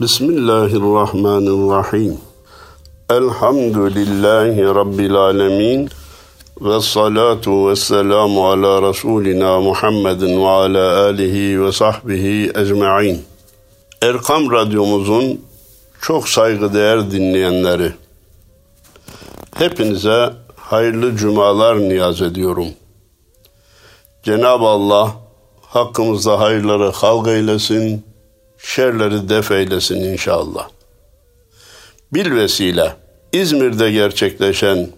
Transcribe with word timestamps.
Bismillahirrahmanirrahim. 0.00 2.18
Elhamdülillahi 3.10 4.64
Rabbil 4.64 5.14
alemin. 5.14 5.90
Ve 6.60 6.80
salatu 6.80 7.68
ve 7.68 7.76
selamu 7.76 8.48
ala 8.48 8.88
Resulina 8.88 9.60
Muhammedin 9.60 10.40
ve 10.40 10.48
ala 10.48 11.04
alihi 11.04 11.64
ve 11.64 11.72
sahbihi 11.72 12.52
ecma'in. 12.54 13.24
Erkam 14.02 14.52
Radyomuzun 14.52 15.40
çok 16.00 16.28
saygıdeğer 16.28 17.10
dinleyenleri, 17.10 17.92
hepinize 19.54 20.32
hayırlı 20.56 21.16
cumalar 21.16 21.78
niyaz 21.78 22.22
ediyorum. 22.22 22.68
Cenab-ı 24.22 24.66
Allah 24.66 25.12
hakkımızda 25.62 26.40
hayırları 26.40 26.90
halk 26.90 27.28
eylesin, 27.28 28.07
şerleri 28.58 29.28
def 29.28 29.50
eylesin 29.50 30.00
inşallah. 30.00 30.68
Bil 32.14 32.34
vesile 32.34 32.96
İzmir'de 33.32 33.90
gerçekleşen 33.90 34.88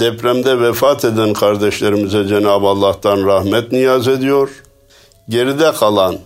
depremde 0.00 0.60
vefat 0.60 1.04
eden 1.04 1.32
kardeşlerimize 1.32 2.28
Cenab-ı 2.28 2.66
Allah'tan 2.66 3.26
rahmet 3.26 3.72
niyaz 3.72 4.08
ediyor. 4.08 4.50
Geride 5.28 5.72
kalan 5.72 6.18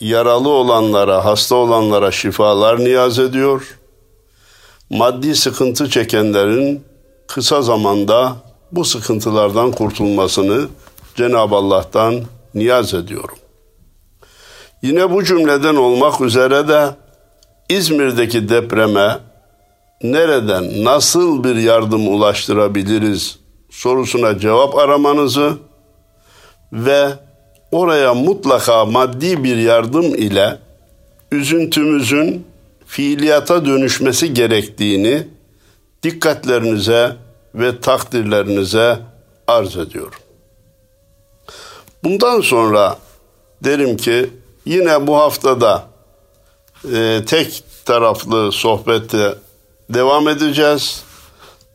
yaralı 0.00 0.48
olanlara, 0.48 1.24
hasta 1.24 1.54
olanlara 1.54 2.10
şifalar 2.10 2.78
niyaz 2.78 3.18
ediyor. 3.18 3.78
Maddi 4.90 5.36
sıkıntı 5.36 5.90
çekenlerin 5.90 6.84
kısa 7.26 7.62
zamanda 7.62 8.36
bu 8.72 8.84
sıkıntılardan 8.84 9.72
kurtulmasını 9.72 10.68
Cenab-ı 11.16 11.54
Allah'tan 11.54 12.22
niyaz 12.54 12.94
ediyorum. 12.94 13.36
Yine 14.82 15.10
bu 15.10 15.24
cümleden 15.24 15.76
olmak 15.76 16.20
üzere 16.20 16.68
de 16.68 16.88
İzmir'deki 17.68 18.48
depreme 18.48 19.18
nereden, 20.02 20.84
nasıl 20.84 21.44
bir 21.44 21.54
yardım 21.56 22.08
ulaştırabiliriz 22.08 23.38
sorusuna 23.70 24.38
cevap 24.38 24.78
aramanızı 24.78 25.58
ve 26.72 27.08
oraya 27.72 28.14
mutlaka 28.14 28.84
maddi 28.84 29.44
bir 29.44 29.56
yardım 29.56 30.14
ile 30.14 30.58
üzüntümüzün 31.32 32.46
fiiliyata 32.86 33.66
dönüşmesi 33.66 34.34
gerektiğini 34.34 35.28
dikkatlerinize 36.02 37.16
ve 37.54 37.80
takdirlerinize 37.80 38.98
arz 39.46 39.76
ediyorum. 39.76 40.20
Bundan 42.04 42.40
sonra 42.40 42.98
derim 43.64 43.96
ki 43.96 44.30
yine 44.68 45.06
bu 45.06 45.16
haftada 45.16 45.84
e, 46.94 47.20
tek 47.26 47.62
taraflı 47.84 48.52
sohbette 48.52 49.34
devam 49.90 50.28
edeceğiz. 50.28 51.02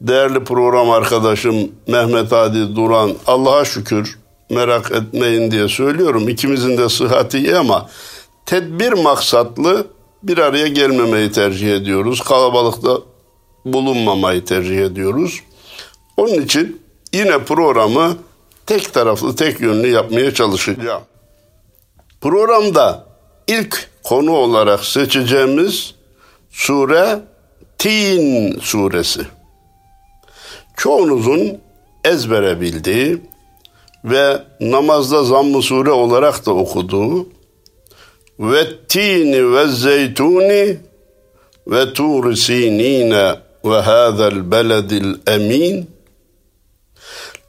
Değerli 0.02 0.44
program 0.44 0.90
arkadaşım 0.90 1.72
Mehmet 1.88 2.32
Hadi 2.32 2.76
Duran 2.76 3.14
Allah'a 3.28 3.66
şükür 3.66 4.20
merak 4.50 4.92
etmeyin 4.92 5.52
diye 5.52 5.68
söylüyorum. 5.68 6.30
İkimizin 6.30 6.78
de 6.78 6.90
sıhhati 6.90 7.38
iyi 7.38 7.58
ama 7.58 7.90
tedbir 8.46 8.94
maksatlı 8.94 9.88
bir 10.24 10.38
araya 10.38 10.68
gelmemeyi 10.68 11.32
tercih 11.32 11.76
ediyoruz. 11.76 12.22
Kalabalıkta 12.22 12.98
bulunmamayı 13.66 14.46
tercih 14.46 14.82
ediyoruz. 14.82 15.40
Onun 16.18 16.42
için 16.42 16.82
yine 17.14 17.40
programı 17.40 18.18
tek 18.66 18.94
taraflı, 18.94 19.36
tek 19.36 19.60
yönlü 19.62 19.88
yapmaya 19.88 20.34
çalışacağım. 20.34 21.02
Programda 22.24 23.06
ilk 23.48 23.90
konu 24.04 24.32
olarak 24.32 24.86
seçeceğimiz 24.86 25.96
sure 26.52 27.20
Tin 27.78 28.60
suresi. 28.60 29.22
Çoğunuzun 30.78 31.58
ezbere 32.04 32.62
bildiği 32.62 33.22
ve 34.06 34.38
namazda 34.60 35.24
zamm-ı 35.24 35.62
sure 35.62 35.92
olarak 35.92 36.46
da 36.46 36.52
okuduğu 36.52 37.28
ve 38.40 38.64
tini 38.88 39.52
ve 39.52 39.68
zeytuni 39.68 40.78
ve 41.68 41.94
tur 41.94 42.36
sinine 42.36 43.36
ve 43.66 43.76
hâzel 43.76 44.52
beledil 44.52 45.16
emin 45.28 45.93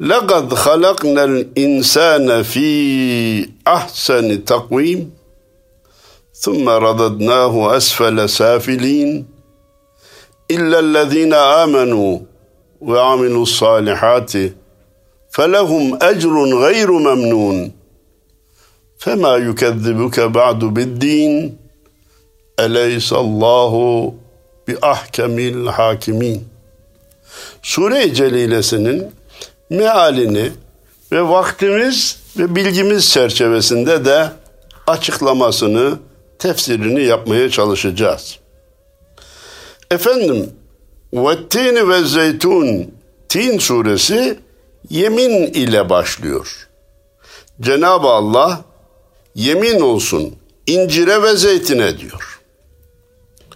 لقد 0.01 0.55
خلقنا 0.55 1.25
الإنسان 1.25 2.43
في 2.43 3.49
أحسن 3.67 4.45
تقويم 4.45 5.11
ثم 6.35 6.69
رددناه 6.69 7.77
أسفل 7.77 8.29
سافلين. 8.29 9.27
إلا 10.51 10.79
الذين 10.79 11.35
آمنوا 11.35 12.19
وعملوا 12.81 13.43
الصالحات 13.43 14.33
فلهم 15.31 15.99
أجر 16.03 16.35
غير 16.55 16.93
ممنون. 16.93 17.73
فما 18.99 19.37
يكذبك 19.37 20.21
بعد 20.21 20.59
بالدين؟ 20.59 21.57
أليس 22.61 23.13
الله 23.13 24.15
بأحكم 24.69 25.39
الحاكمين؟ 25.39 26.47
Sure-i 27.63 28.15
Celilesi'nin 28.15 29.11
mealini 29.71 30.53
ve 31.13 31.23
vaktimiz 31.23 32.19
ve 32.39 32.55
bilgimiz 32.55 33.11
çerçevesinde 33.11 34.05
de 34.05 34.29
açıklamasını, 34.87 35.99
tefsirini 36.39 37.03
yapmaya 37.03 37.51
çalışacağız. 37.51 38.39
Efendim, 39.91 40.51
Vettini 41.13 41.89
ve 41.89 42.05
Zeytun 42.05 42.95
Tin 43.29 43.59
suresi 43.59 44.39
yemin 44.91 45.47
ile 45.47 45.91
başlıyor. 45.91 46.69
Cenab-ı 47.61 48.09
Allah 48.09 48.65
yemin 49.35 49.81
olsun 49.81 50.37
incire 50.67 51.23
ve 51.23 51.37
zeytine 51.37 51.99
diyor. 51.99 52.41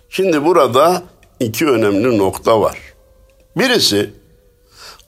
Şimdi 0.09 0.45
burada 0.45 1.03
iki 1.41 1.67
önemli 1.67 2.19
nokta 2.19 2.61
var. 2.61 2.79
Birisi 3.57 4.11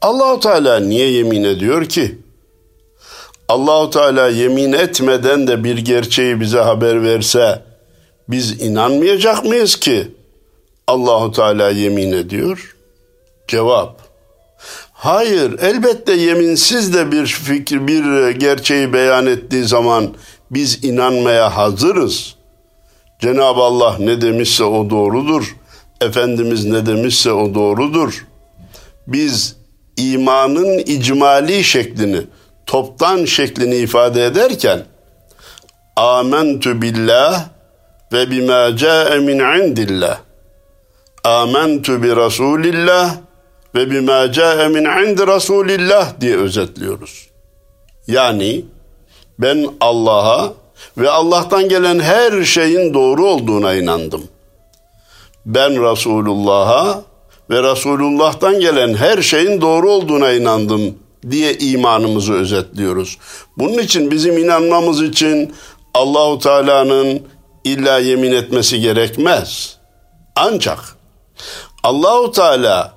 Allahu 0.03 0.41
Teala 0.41 0.81
niye 0.81 1.11
yemin 1.11 1.45
ediyor 1.45 1.85
ki? 1.85 2.19
Allahu 3.49 3.91
Teala 3.91 4.29
yemin 4.29 4.73
etmeden 4.73 5.47
de 5.47 5.65
bir 5.65 5.79
gerçeği 5.79 6.41
bize 6.41 6.59
haber 6.59 7.03
verse 7.03 7.63
biz 8.29 8.63
inanmayacak 8.63 9.45
mıyız 9.45 9.77
ki 9.81 10.09
Allahu 10.87 11.33
Teala 11.33 11.71
yemin 11.71 12.13
ediyor? 12.13 12.77
Cevap: 13.49 14.01
Hayır, 14.93 15.59
elbette 15.59 16.13
yeminsiz 16.13 16.95
de 16.95 17.13
bir 17.13 17.27
fikir, 17.27 17.87
bir 17.87 18.31
gerçeği 18.31 18.93
beyan 18.93 19.27
ettiği 19.27 19.65
zaman 19.65 20.15
biz 20.51 20.85
inanmaya 20.85 21.57
hazırız. 21.57 22.35
Cenab-ı 23.21 23.61
Allah 23.61 23.97
ne 23.99 24.21
demişse 24.21 24.65
o 24.65 24.91
doğrudur. 24.91 25.57
Efendimiz 26.01 26.65
ne 26.65 26.87
demişse 26.87 27.33
o 27.33 27.55
doğrudur. 27.55 28.27
Biz 29.07 29.61
imanın 30.01 30.79
icmali 30.79 31.65
şeklini, 31.65 32.23
toptan 32.67 33.25
şeklini 33.25 33.77
ifade 33.77 34.25
ederken 34.25 34.85
Amentu 35.97 36.83
billah 36.83 37.49
ve 38.13 38.31
bima 38.31 38.77
ca'e 38.77 39.19
min 39.19 39.39
indillah. 39.39 40.19
Amentu 41.25 42.03
bi 42.03 42.17
Rasulillah 42.17 43.17
ve 43.75 43.91
bima 43.91 44.33
ca'e 44.33 44.69
min 44.69 44.85
indi 44.85 45.27
Rasulillah 45.27 46.21
diye 46.21 46.37
özetliyoruz. 46.37 47.29
Yani 48.07 48.65
ben 49.39 49.67
Allah'a 49.81 50.53
ve 50.99 51.11
Allah'tan 51.11 51.69
gelen 51.69 52.01
her 52.01 52.45
şeyin 52.45 52.95
doğru 52.95 53.27
olduğuna 53.27 53.75
inandım. 53.75 54.29
Ben 55.47 55.91
Resulullah'a 55.91 57.03
ve 57.51 57.63
Resulullah'tan 57.63 58.61
gelen 58.61 58.95
her 58.95 59.23
şeyin 59.23 59.61
doğru 59.61 59.91
olduğuna 59.91 60.33
inandım 60.33 60.99
diye 61.31 61.59
imanımızı 61.59 62.33
özetliyoruz. 62.33 63.19
Bunun 63.59 63.79
için 63.79 64.11
bizim 64.11 64.39
inanmamız 64.39 65.03
için 65.03 65.55
Allahu 65.95 66.39
Teala'nın 66.39 67.23
illa 67.65 67.99
yemin 67.99 68.33
etmesi 68.33 68.81
gerekmez. 68.81 69.79
Ancak 70.37 70.79
Allahu 71.83 72.33
Teala 72.33 72.93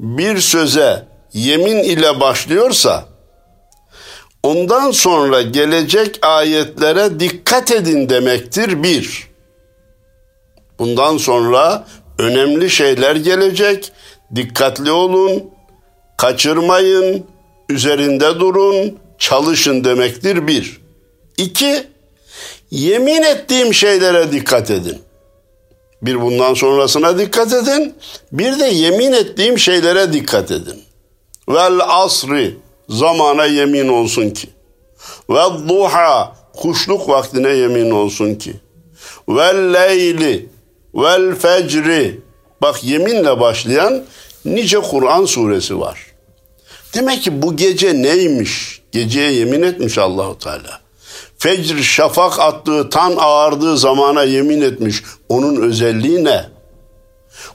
bir 0.00 0.38
söze 0.38 1.08
yemin 1.32 1.78
ile 1.78 2.20
başlıyorsa 2.20 3.04
ondan 4.42 4.90
sonra 4.90 5.42
gelecek 5.42 6.18
ayetlere 6.26 7.20
dikkat 7.20 7.70
edin 7.70 8.08
demektir 8.08 8.82
bir. 8.82 9.28
Bundan 10.78 11.16
sonra 11.16 11.84
önemli 12.18 12.70
şeyler 12.70 13.16
gelecek. 13.16 13.92
Dikkatli 14.34 14.90
olun, 14.90 15.50
kaçırmayın, 16.16 17.26
üzerinde 17.68 18.40
durun, 18.40 18.98
çalışın 19.18 19.84
demektir 19.84 20.46
bir. 20.46 20.80
İki, 21.36 21.86
yemin 22.70 23.22
ettiğim 23.22 23.74
şeylere 23.74 24.32
dikkat 24.32 24.70
edin. 24.70 24.98
Bir 26.02 26.20
bundan 26.20 26.54
sonrasına 26.54 27.18
dikkat 27.18 27.52
edin. 27.52 27.94
Bir 28.32 28.58
de 28.60 28.64
yemin 28.64 29.12
ettiğim 29.12 29.58
şeylere 29.58 30.12
dikkat 30.12 30.50
edin. 30.50 30.82
Vel 31.48 31.80
asri 31.88 32.56
zamana 32.88 33.44
yemin 33.44 33.88
olsun 33.88 34.30
ki. 34.30 34.48
Ve 35.30 35.68
duha 35.68 36.36
kuşluk 36.56 37.08
vaktine 37.08 37.48
yemin 37.48 37.90
olsun 37.90 38.34
ki. 38.34 38.52
Vel 39.28 39.74
leyli 39.74 40.48
vel 41.02 41.34
fecri 41.34 42.20
bak 42.62 42.84
yeminle 42.84 43.40
başlayan 43.40 44.04
nice 44.44 44.80
Kur'an 44.80 45.24
suresi 45.24 45.80
var. 45.80 46.06
Demek 46.94 47.22
ki 47.22 47.42
bu 47.42 47.56
gece 47.56 48.02
neymiş? 48.02 48.82
Geceye 48.92 49.32
yemin 49.32 49.62
etmiş 49.62 49.98
Allahu 49.98 50.38
Teala. 50.38 50.80
Fecr 51.38 51.82
şafak 51.82 52.40
attığı 52.40 52.90
tan 52.90 53.14
ağardığı 53.18 53.78
zamana 53.78 54.22
yemin 54.22 54.60
etmiş. 54.60 55.02
Onun 55.28 55.56
özelliği 55.56 56.24
ne? 56.24 56.44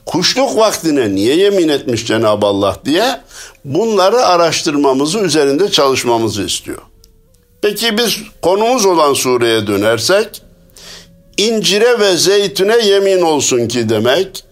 Kuşluk 0.06 0.56
vaktine 0.56 1.14
niye 1.14 1.36
yemin 1.36 1.68
etmiş 1.68 2.06
Cenab-ı 2.06 2.46
Allah 2.46 2.76
diye 2.84 3.20
bunları 3.64 4.26
araştırmamızı 4.26 5.18
üzerinde 5.18 5.70
çalışmamızı 5.70 6.42
istiyor. 6.42 6.82
Peki 7.62 7.98
biz 7.98 8.16
konumuz 8.42 8.86
olan 8.86 9.14
sureye 9.14 9.66
dönersek 9.66 10.42
incire 11.36 12.00
ve 12.00 12.16
zeytine 12.16 12.86
yemin 12.86 13.22
olsun 13.22 13.68
ki 13.68 13.88
demek. 13.88 14.44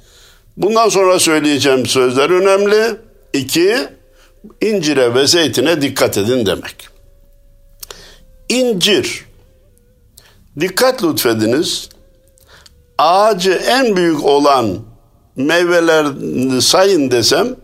Bundan 0.57 0.89
sonra 0.89 1.19
söyleyeceğim 1.19 1.87
sözler 1.87 2.31
önemli. 2.31 2.97
İki, 3.33 3.77
incire 4.61 5.15
ve 5.15 5.27
zeytine 5.27 5.83
dikkat 5.83 6.19
edin 6.19 6.47
demek. 6.47 6.89
İncir. 8.49 9.25
Dikkat 10.61 11.05
lütfediniz. 11.05 11.89
Ağacı 12.99 13.53
en 13.53 13.97
büyük 13.97 14.25
olan 14.25 14.79
meyveler 15.37 16.07
sayın 16.61 17.11
desem 17.11 17.57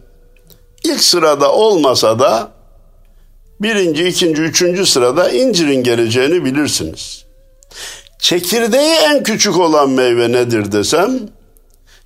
ilk 0.84 1.02
sırada 1.02 1.52
olmasa 1.52 2.18
da 2.18 2.52
birinci, 3.60 4.08
ikinci, 4.08 4.42
üçüncü 4.42 4.86
sırada 4.86 5.30
incirin 5.30 5.82
geleceğini 5.82 6.44
bilirsiniz. 6.44 7.27
Çekirdeği 8.18 8.94
en 8.94 9.22
küçük 9.22 9.58
olan 9.58 9.90
meyve 9.90 10.32
nedir 10.32 10.72
desem 10.72 11.18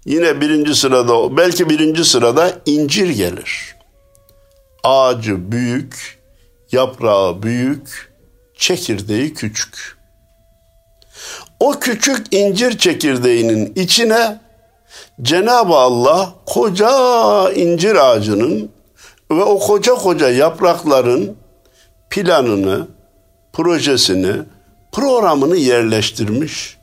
yine 0.05 0.41
birinci 0.41 0.75
sırada 0.75 1.37
belki 1.37 1.71
birinci 1.71 2.05
sırada 2.05 2.53
incir 2.67 3.09
gelir. 3.09 3.77
Ağacı 4.85 5.53
büyük, 5.53 6.19
yaprağı 6.73 7.43
büyük, 7.43 8.13
çekirdeği 8.55 9.35
küçük. 9.35 9.99
O 11.61 11.81
küçük 11.81 12.35
incir 12.35 12.79
çekirdeğinin 12.79 13.73
içine 13.77 14.41
Cenab-ı 15.23 15.75
Allah 15.75 16.35
koca 16.47 17.53
incir 17.53 17.95
ağacının 17.95 18.71
ve 19.31 19.43
o 19.43 19.59
koca 19.59 19.95
koca 19.95 20.29
yaprakların 20.29 21.37
planını, 22.11 22.89
projesini, 23.53 24.37
programını 24.93 25.57
yerleştirmiş. 25.57 26.79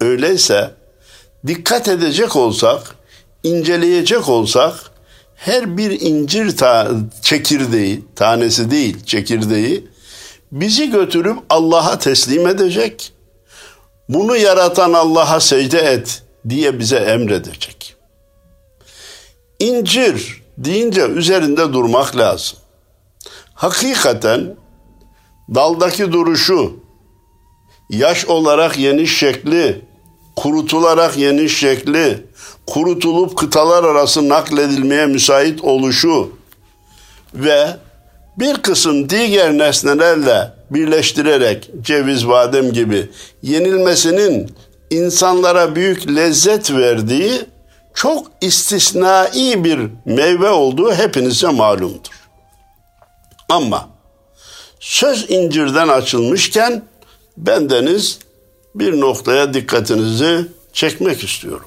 Öyleyse 0.00 0.70
dikkat 1.46 1.88
edecek 1.88 2.36
olsak, 2.36 2.94
inceleyecek 3.42 4.28
olsak 4.28 4.74
her 5.34 5.76
bir 5.76 6.00
incir 6.00 6.56
ta 6.56 6.90
çekirdeği, 7.22 8.04
tanesi 8.16 8.70
değil 8.70 9.04
çekirdeği 9.04 9.88
bizi 10.52 10.90
götürüp 10.90 11.38
Allah'a 11.50 11.98
teslim 11.98 12.46
edecek. 12.46 13.12
Bunu 14.08 14.36
yaratan 14.36 14.92
Allah'a 14.92 15.40
secde 15.40 15.78
et 15.78 16.22
diye 16.48 16.78
bize 16.78 16.96
emredecek. 16.96 17.96
İncir 19.58 20.42
deyince 20.58 21.06
üzerinde 21.06 21.72
durmak 21.72 22.16
lazım. 22.16 22.58
Hakikaten 23.54 24.56
daldaki 25.54 26.12
duruşu, 26.12 26.79
yaş 27.90 28.26
olarak 28.26 28.78
yeniş 28.78 29.18
şekli, 29.18 29.84
kurutularak 30.36 31.16
yeniş 31.16 31.58
şekli, 31.58 32.26
kurutulup 32.66 33.38
kıtalar 33.38 33.84
arası 33.84 34.28
nakledilmeye 34.28 35.06
müsait 35.06 35.64
oluşu 35.64 36.32
ve 37.34 37.66
bir 38.38 38.54
kısım 38.54 39.10
diğer 39.10 39.58
nesnelerle 39.58 40.52
birleştirerek 40.70 41.70
ceviz, 41.80 42.28
badem 42.28 42.72
gibi 42.72 43.08
yenilmesinin 43.42 44.54
insanlara 44.90 45.76
büyük 45.76 46.16
lezzet 46.16 46.72
verdiği 46.72 47.40
çok 47.94 48.26
istisnai 48.40 49.64
bir 49.64 49.80
meyve 50.04 50.50
olduğu 50.50 50.92
hepinize 50.92 51.48
malumdur. 51.48 52.20
Ama 53.48 53.88
söz 54.80 55.30
incirden 55.30 55.88
açılmışken 55.88 56.82
bendeniz 57.46 58.18
bir 58.74 59.00
noktaya 59.00 59.54
dikkatinizi 59.54 60.46
çekmek 60.72 61.24
istiyorum. 61.24 61.66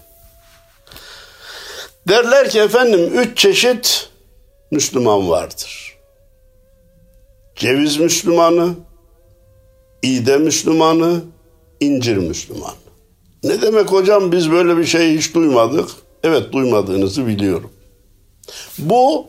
Derler 2.07 2.49
ki 2.49 2.59
efendim 2.59 3.19
üç 3.19 3.37
çeşit 3.37 4.09
Müslüman 4.71 5.29
vardır. 5.29 5.97
Ceviz 7.55 7.97
Müslümanı, 7.97 8.73
İde 10.01 10.37
Müslümanı, 10.37 11.21
incir 11.79 12.17
Müslümanı. 12.17 12.73
Ne 13.43 13.61
demek 13.61 13.91
hocam 13.91 14.31
biz 14.31 14.51
böyle 14.51 14.77
bir 14.77 14.85
şey 14.85 15.17
hiç 15.17 15.35
duymadık. 15.35 15.89
Evet 16.23 16.51
duymadığınızı 16.51 17.27
biliyorum. 17.27 17.71
Bu 18.77 19.27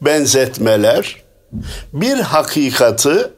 benzetmeler 0.00 1.22
bir 1.92 2.18
hakikati 2.18 3.30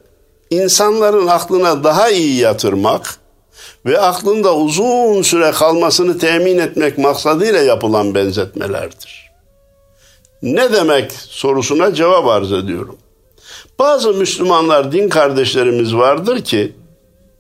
insanların 0.51 1.27
aklına 1.27 1.85
daha 1.85 2.11
iyi 2.11 2.39
yatırmak 2.39 3.19
ve 3.87 4.01
aklında 4.01 4.57
uzun 4.57 5.23
süre 5.23 5.51
kalmasını 5.51 6.19
temin 6.19 6.59
etmek 6.59 6.99
maksadıyla 6.99 7.61
yapılan 7.61 8.15
benzetmelerdir. 8.15 9.31
Ne 10.43 10.73
demek 10.73 11.13
sorusuna 11.13 11.95
cevap 11.95 12.27
arz 12.27 12.53
ediyorum. 12.53 12.99
Bazı 13.79 14.15
Müslümanlar, 14.15 14.93
din 14.93 15.09
kardeşlerimiz 15.09 15.95
vardır 15.95 16.45
ki 16.45 16.77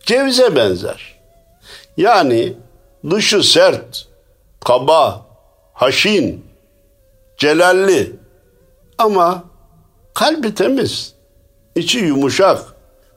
cevize 0.07 0.57
benzer. 0.57 1.17
Yani 1.97 2.53
dışı 3.11 3.43
sert, 3.43 4.09
kaba, 4.65 5.27
haşin, 5.73 6.45
celalli 7.39 8.13
ama 8.99 9.45
kalbi 10.15 10.55
temiz, 10.55 11.15
içi 11.75 11.99
yumuşak, 11.99 12.76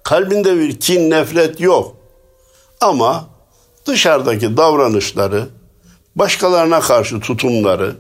kalbinde 0.10 0.60
bir 0.60 0.80
kin, 0.80 1.10
nefret 1.10 1.60
yok. 1.60 1.96
Ama 2.82 3.30
dışarıdaki 3.86 4.58
davranışları, 4.58 5.46
başkalarına 6.16 6.80
karşı 6.80 7.20
tutumları, 7.20 7.96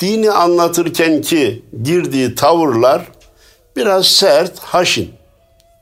dini 0.00 0.30
anlatırken 0.30 1.22
ki 1.22 1.64
girdiği 1.82 2.34
tavırlar 2.34 3.02
biraz 3.76 4.06
sert, 4.06 4.58
haşin 4.58 5.12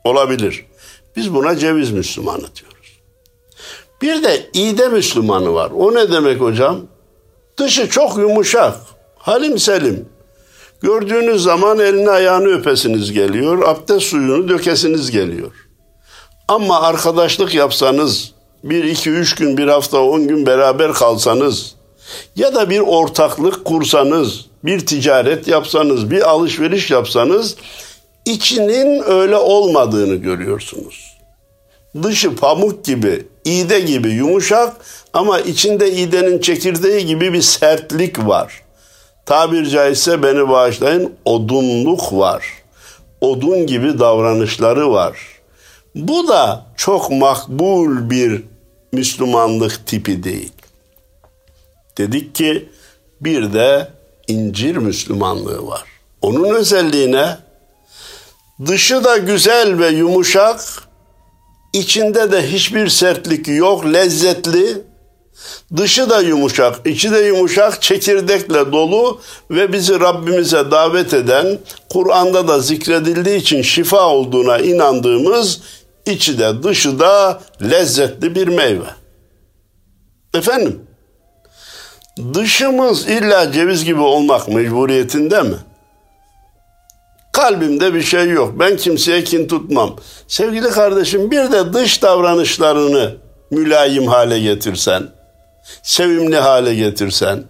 olabilir. 0.03 0.65
Biz 1.15 1.33
buna 1.33 1.55
ceviz 1.55 1.91
Müslümanı 1.91 2.55
diyoruz. 2.55 2.99
Bir 4.01 4.23
de 4.23 4.49
ide 4.53 4.87
Müslümanı 4.87 5.53
var. 5.53 5.71
O 5.71 5.95
ne 5.95 6.11
demek 6.11 6.41
hocam? 6.41 6.79
Dışı 7.59 7.89
çok 7.89 8.17
yumuşak, 8.17 8.75
halim 9.17 9.59
selim. 9.59 10.09
Gördüğünüz 10.81 11.43
zaman 11.43 11.79
elini 11.79 12.09
ayağını 12.09 12.47
öpesiniz 12.47 13.11
geliyor, 13.11 13.67
abdest 13.67 14.05
suyunu 14.05 14.49
dökesiniz 14.49 15.11
geliyor. 15.11 15.51
Ama 16.47 16.81
arkadaşlık 16.81 17.55
yapsanız, 17.55 18.31
bir 18.63 18.83
iki 18.83 19.09
üç 19.09 19.35
gün, 19.35 19.57
bir 19.57 19.67
hafta, 19.67 20.01
on 20.01 20.27
gün 20.27 20.45
beraber 20.45 20.93
kalsanız 20.93 21.75
ya 22.35 22.55
da 22.55 22.69
bir 22.69 22.79
ortaklık 22.79 23.65
kursanız, 23.65 24.45
bir 24.63 24.85
ticaret 24.85 25.47
yapsanız, 25.47 26.11
bir 26.11 26.29
alışveriş 26.29 26.91
yapsanız 26.91 27.55
içinin 28.25 29.03
öyle 29.07 29.37
olmadığını 29.37 30.15
görüyorsunuz. 30.15 31.17
Dışı 32.03 32.35
pamuk 32.35 32.85
gibi, 32.85 33.25
iğde 33.45 33.79
gibi 33.79 34.09
yumuşak 34.09 34.73
ama 35.13 35.39
içinde 35.39 35.91
iğdenin 35.91 36.39
çekirdeği 36.39 37.05
gibi 37.05 37.33
bir 37.33 37.41
sertlik 37.41 38.27
var. 38.27 38.60
Tabir 39.31 39.65
caizse 39.65 40.23
beni 40.23 40.49
bağışlayın 40.49 41.13
odunluk 41.25 42.13
var. 42.13 42.45
Odun 43.21 43.67
gibi 43.67 43.99
davranışları 43.99 44.91
var. 44.91 45.17
Bu 45.95 46.27
da 46.27 46.65
çok 46.77 47.11
makbul 47.11 48.09
bir 48.09 48.43
Müslümanlık 48.91 49.87
tipi 49.87 50.23
değil. 50.23 50.53
Dedik 51.97 52.35
ki 52.35 52.69
bir 53.21 53.53
de 53.53 53.87
incir 54.27 54.75
Müslümanlığı 54.75 55.67
var. 55.67 55.83
Onun 56.21 56.55
özelliğine 56.55 57.37
dışı 58.65 59.03
da 59.03 59.17
güzel 59.17 59.79
ve 59.79 59.87
yumuşak, 59.87 60.59
içinde 61.73 62.31
de 62.31 62.51
hiçbir 62.51 62.87
sertlik 62.87 63.47
yok, 63.47 63.85
lezzetli, 63.85 64.81
Dışı 65.77 66.09
da 66.09 66.21
yumuşak, 66.21 66.87
içi 66.87 67.11
de 67.11 67.19
yumuşak, 67.19 67.81
çekirdekle 67.81 68.71
dolu 68.71 69.21
ve 69.51 69.73
bizi 69.73 69.99
Rabbimize 69.99 70.71
davet 70.71 71.13
eden, 71.13 71.59
Kur'an'da 71.89 72.47
da 72.47 72.59
zikredildiği 72.59 73.37
için 73.37 73.61
şifa 73.61 74.07
olduğuna 74.07 74.57
inandığımız, 74.57 75.61
içi 76.05 76.39
de 76.39 76.63
dışı 76.63 76.99
da 76.99 77.41
lezzetli 77.61 78.35
bir 78.35 78.47
meyve. 78.47 78.85
Efendim, 80.33 80.81
dışımız 82.33 83.07
illa 83.07 83.51
ceviz 83.51 83.85
gibi 83.85 84.01
olmak 84.01 84.47
mecburiyetinde 84.47 85.41
mi? 85.41 85.55
Kalbimde 87.33 87.93
bir 87.93 88.01
şey 88.01 88.29
yok. 88.29 88.59
Ben 88.59 88.77
kimseye 88.77 89.23
kin 89.23 89.47
tutmam. 89.47 89.95
Sevgili 90.27 90.69
kardeşim 90.69 91.31
bir 91.31 91.51
de 91.51 91.73
dış 91.73 92.01
davranışlarını 92.01 93.17
mülayim 93.51 94.07
hale 94.07 94.39
getirsen, 94.39 95.03
sevimli 95.83 96.37
hale 96.37 96.75
getirsen, 96.75 97.43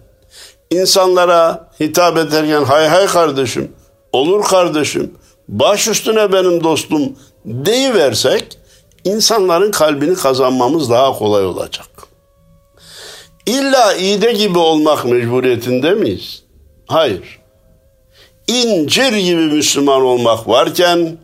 insanlara 0.70 1.70
hitap 1.80 2.18
ederken 2.18 2.64
hay 2.64 2.88
hay 2.88 3.06
kardeşim, 3.06 3.72
olur 4.12 4.44
kardeşim, 4.44 5.14
baş 5.48 5.88
üstüne 5.88 6.32
benim 6.32 6.64
dostum 6.64 7.16
deyiversek, 7.44 8.58
insanların 9.04 9.70
kalbini 9.70 10.14
kazanmamız 10.14 10.90
daha 10.90 11.18
kolay 11.18 11.46
olacak. 11.46 11.86
İlla 13.46 13.94
iğde 13.94 14.32
gibi 14.32 14.58
olmak 14.58 15.04
mecburiyetinde 15.04 15.90
miyiz? 15.90 16.42
Hayır. 16.86 17.40
İncir 18.48 19.12
gibi 19.12 19.46
Müslüman 19.46 20.02
olmak 20.02 20.48
varken 20.48 21.18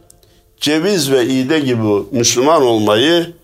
ceviz 0.61 1.12
ve 1.12 1.26
iğde 1.26 1.61
gibi 1.61 2.02
Müslüman 2.11 2.62
olmayı 2.62 3.35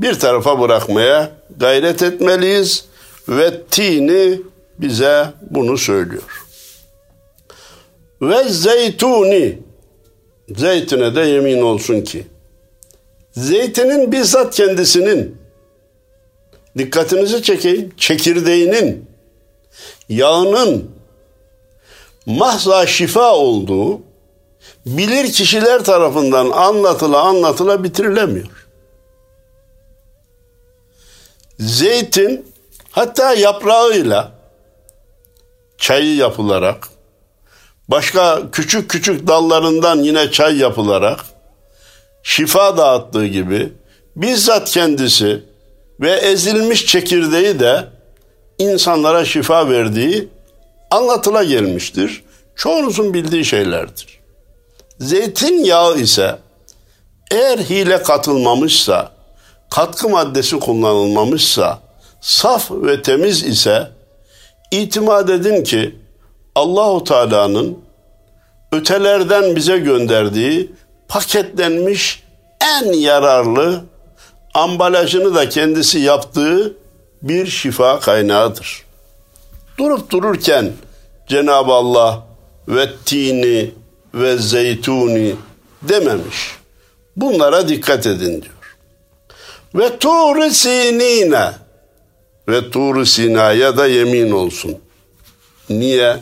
bir 0.00 0.14
tarafa 0.14 0.60
bırakmaya 0.60 1.30
gayret 1.56 2.02
etmeliyiz 2.02 2.84
ve 3.28 3.62
tini 3.70 4.40
bize 4.78 5.26
bunu 5.50 5.78
söylüyor. 5.78 6.44
Ve 8.22 8.48
zeytuni 8.48 9.58
zeytine 10.56 11.14
de 11.14 11.20
yemin 11.20 11.62
olsun 11.62 12.00
ki 12.00 12.26
zeytinin 13.32 14.12
bizzat 14.12 14.54
kendisinin 14.54 15.36
dikkatinizi 16.78 17.42
çekeyim 17.42 17.92
çekirdeğinin 17.96 19.06
yağının 20.08 20.90
mahza 22.26 22.86
şifa 22.86 23.34
olduğu 23.34 24.00
bilir 24.86 25.32
kişiler 25.32 25.84
tarafından 25.84 26.50
anlatıla 26.50 27.20
anlatıla 27.20 27.84
bitirilemiyor. 27.84 28.59
Zeytin 31.60 32.52
hatta 32.90 33.34
yaprağıyla 33.34 34.32
çayı 35.78 36.16
yapılarak 36.16 36.88
başka 37.88 38.42
küçük 38.52 38.90
küçük 38.90 39.26
dallarından 39.26 39.98
yine 39.98 40.30
çay 40.30 40.56
yapılarak 40.56 41.20
şifa 42.22 42.76
dağıttığı 42.76 43.26
gibi 43.26 43.72
bizzat 44.16 44.70
kendisi 44.70 45.44
ve 46.00 46.10
ezilmiş 46.10 46.86
çekirdeği 46.86 47.60
de 47.60 47.88
insanlara 48.58 49.24
şifa 49.24 49.70
verdiği 49.70 50.28
anlatıla 50.90 51.44
gelmiştir. 51.44 52.24
Çoğunuzun 52.56 53.14
bildiği 53.14 53.44
şeylerdir. 53.44 54.20
Zeytinyağı 55.00 55.98
ise 55.98 56.38
eğer 57.30 57.58
hile 57.58 58.02
katılmamışsa, 58.02 59.19
katkı 59.70 60.08
maddesi 60.08 60.58
kullanılmamışsa, 60.60 61.78
saf 62.20 62.70
ve 62.70 63.02
temiz 63.02 63.42
ise 63.42 63.90
itimat 64.70 65.30
edin 65.30 65.64
ki 65.64 65.96
Allahu 66.54 67.04
Teala'nın 67.04 67.78
ötelerden 68.72 69.56
bize 69.56 69.78
gönderdiği 69.78 70.72
paketlenmiş 71.08 72.22
en 72.60 72.92
yararlı 72.92 73.84
ambalajını 74.54 75.34
da 75.34 75.48
kendisi 75.48 75.98
yaptığı 75.98 76.76
bir 77.22 77.46
şifa 77.46 78.00
kaynağıdır. 78.00 78.84
Durup 79.78 80.10
dururken 80.10 80.72
Cenab-ı 81.28 81.72
Allah 81.72 82.26
ve 82.68 82.88
tini 83.04 83.70
ve 84.14 84.38
zeytuni 84.38 85.34
dememiş. 85.82 86.56
Bunlara 87.16 87.68
dikkat 87.68 88.06
edin 88.06 88.42
diyor. 88.42 88.59
Ve 89.74 89.98
tur 89.98 90.50
sinine 90.50 91.52
ve 92.48 92.70
tur 92.70 93.04
sinaya 93.04 93.76
da 93.76 93.86
yemin 93.86 94.30
olsun. 94.30 94.78
Niye? 95.68 96.16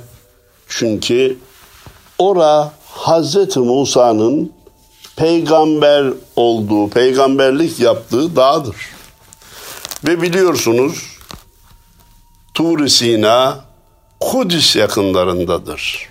Çünkü 0.69 1.38
ora 2.19 2.73
Hazreti 2.87 3.59
Musa'nın 3.59 4.52
peygamber 5.17 6.12
olduğu, 6.37 6.90
peygamberlik 6.90 7.81
yaptığı 7.81 8.37
dağdır. 8.37 8.76
Ve 10.05 10.23
biliyorsunuz 10.23 11.19
Tur 12.55 12.88
Sina 12.88 13.64
Kudüs 14.21 14.76
yakınlarındadır. 14.76 16.09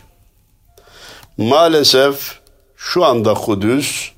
Maalesef 1.38 2.40
şu 2.78 3.06
anda 3.06 3.34
Kudüs 3.34 4.12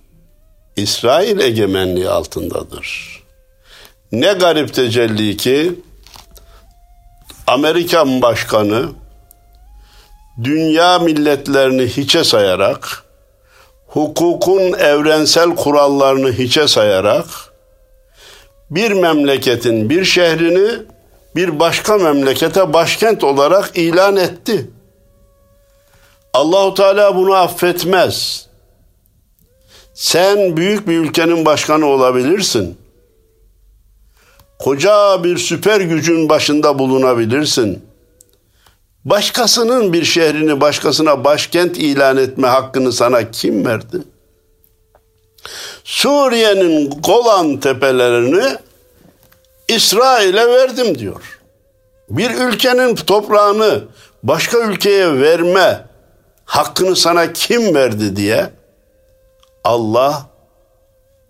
İsrail 0.79 1.39
egemenliği 1.39 2.09
altındadır. 2.09 3.19
Ne 4.11 4.33
garip 4.33 4.73
tecelli 4.73 5.37
ki 5.37 5.75
Amerikan 7.47 8.21
başkanı 8.21 8.89
dünya 10.43 10.99
milletlerini 10.99 11.87
hiçe 11.87 12.23
sayarak 12.23 13.03
hukukun 13.87 14.73
evrensel 14.73 15.55
kurallarını 15.55 16.31
hiçe 16.33 16.67
sayarak 16.67 17.25
bir 18.71 18.91
memleketin 18.91 19.89
bir 19.89 20.05
şehrini 20.05 20.69
bir 21.35 21.59
başka 21.59 21.97
memlekete 21.97 22.73
başkent 22.73 23.23
olarak 23.23 23.77
ilan 23.77 24.17
etti. 24.17 24.69
Allahu 26.33 26.73
Teala 26.73 27.15
bunu 27.15 27.33
affetmez. 27.33 28.48
Sen 29.99 30.57
büyük 30.57 30.87
bir 30.87 30.97
ülkenin 30.97 31.45
başkanı 31.45 31.85
olabilirsin. 31.85 32.77
Koca 34.59 35.23
bir 35.23 35.37
süper 35.37 35.81
gücün 35.81 36.29
başında 36.29 36.79
bulunabilirsin. 36.79 37.83
Başkasının 39.05 39.93
bir 39.93 40.03
şehrini 40.05 40.61
başkasına 40.61 41.23
başkent 41.23 41.77
ilan 41.77 42.17
etme 42.17 42.47
hakkını 42.47 42.93
sana 42.93 43.31
kim 43.31 43.65
verdi? 43.65 43.97
Suriye'nin 45.83 46.89
Golan 46.89 47.57
tepelerini 47.57 48.57
İsrail'e 49.67 50.49
verdim 50.49 50.99
diyor. 50.99 51.39
Bir 52.09 52.31
ülkenin 52.31 52.95
toprağını 52.95 53.83
başka 54.23 54.57
ülkeye 54.59 55.21
verme 55.21 55.85
hakkını 56.45 56.95
sana 56.95 57.33
kim 57.33 57.75
verdi 57.75 58.15
diye 58.15 58.58
Allah 59.63 60.29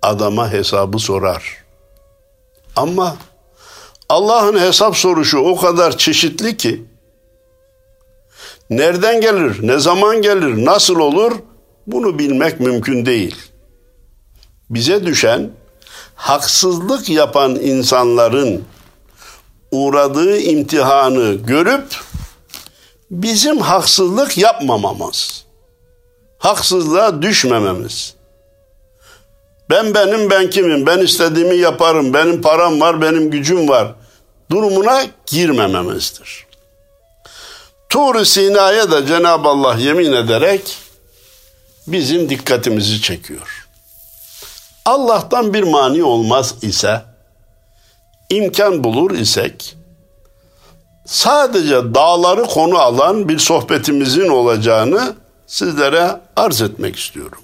adama 0.01 0.51
hesabı 0.51 0.99
sorar. 0.99 1.65
Ama 2.75 3.17
Allah'ın 4.09 4.59
hesap 4.59 4.97
soruşu 4.97 5.37
o 5.37 5.55
kadar 5.55 5.97
çeşitli 5.97 6.57
ki 6.57 6.85
nereden 8.69 9.21
gelir, 9.21 9.67
ne 9.67 9.79
zaman 9.79 10.21
gelir, 10.21 10.65
nasıl 10.65 10.95
olur 10.95 11.31
bunu 11.87 12.19
bilmek 12.19 12.59
mümkün 12.59 13.05
değil. 13.05 13.35
Bize 14.69 15.05
düşen 15.05 15.51
haksızlık 16.15 17.09
yapan 17.09 17.55
insanların 17.55 18.63
uğradığı 19.71 20.37
imtihanı 20.37 21.33
görüp 21.33 21.85
bizim 23.11 23.57
haksızlık 23.57 24.37
yapmamamız, 24.37 25.45
haksızlığa 26.37 27.21
düşmememiz. 27.21 28.18
Ben 29.69 29.93
benim 29.93 30.29
ben 30.29 30.49
kimim, 30.49 30.85
ben 30.85 30.99
istediğimi 30.99 31.55
yaparım, 31.55 32.13
benim 32.13 32.41
param 32.41 32.81
var, 32.81 33.01
benim 33.01 33.31
gücüm 33.31 33.69
var 33.69 33.87
durumuna 34.51 35.05
girmememizdir. 35.25 36.45
tur 37.89 38.25
Sina'ya 38.25 38.91
da 38.91 39.05
Cenab-ı 39.05 39.47
Allah 39.47 39.75
yemin 39.75 40.13
ederek 40.13 40.77
bizim 41.87 42.29
dikkatimizi 42.29 43.01
çekiyor. 43.01 43.67
Allah'tan 44.85 45.53
bir 45.53 45.63
mani 45.63 46.03
olmaz 46.03 46.55
ise, 46.61 47.01
imkan 48.29 48.83
bulur 48.83 49.11
isek, 49.11 49.75
sadece 51.05 51.75
dağları 51.95 52.43
konu 52.43 52.77
alan 52.77 53.29
bir 53.29 53.39
sohbetimizin 53.39 54.29
olacağını 54.29 55.15
sizlere 55.47 56.21
arz 56.35 56.61
etmek 56.61 56.95
istiyorum. 56.95 57.41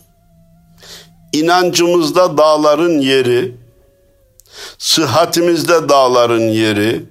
İnancımızda 1.36 2.38
dağların 2.38 3.00
yeri, 3.00 3.56
sıhhatimizde 4.78 5.90
dağların 5.90 6.48
yeri, 6.48 7.04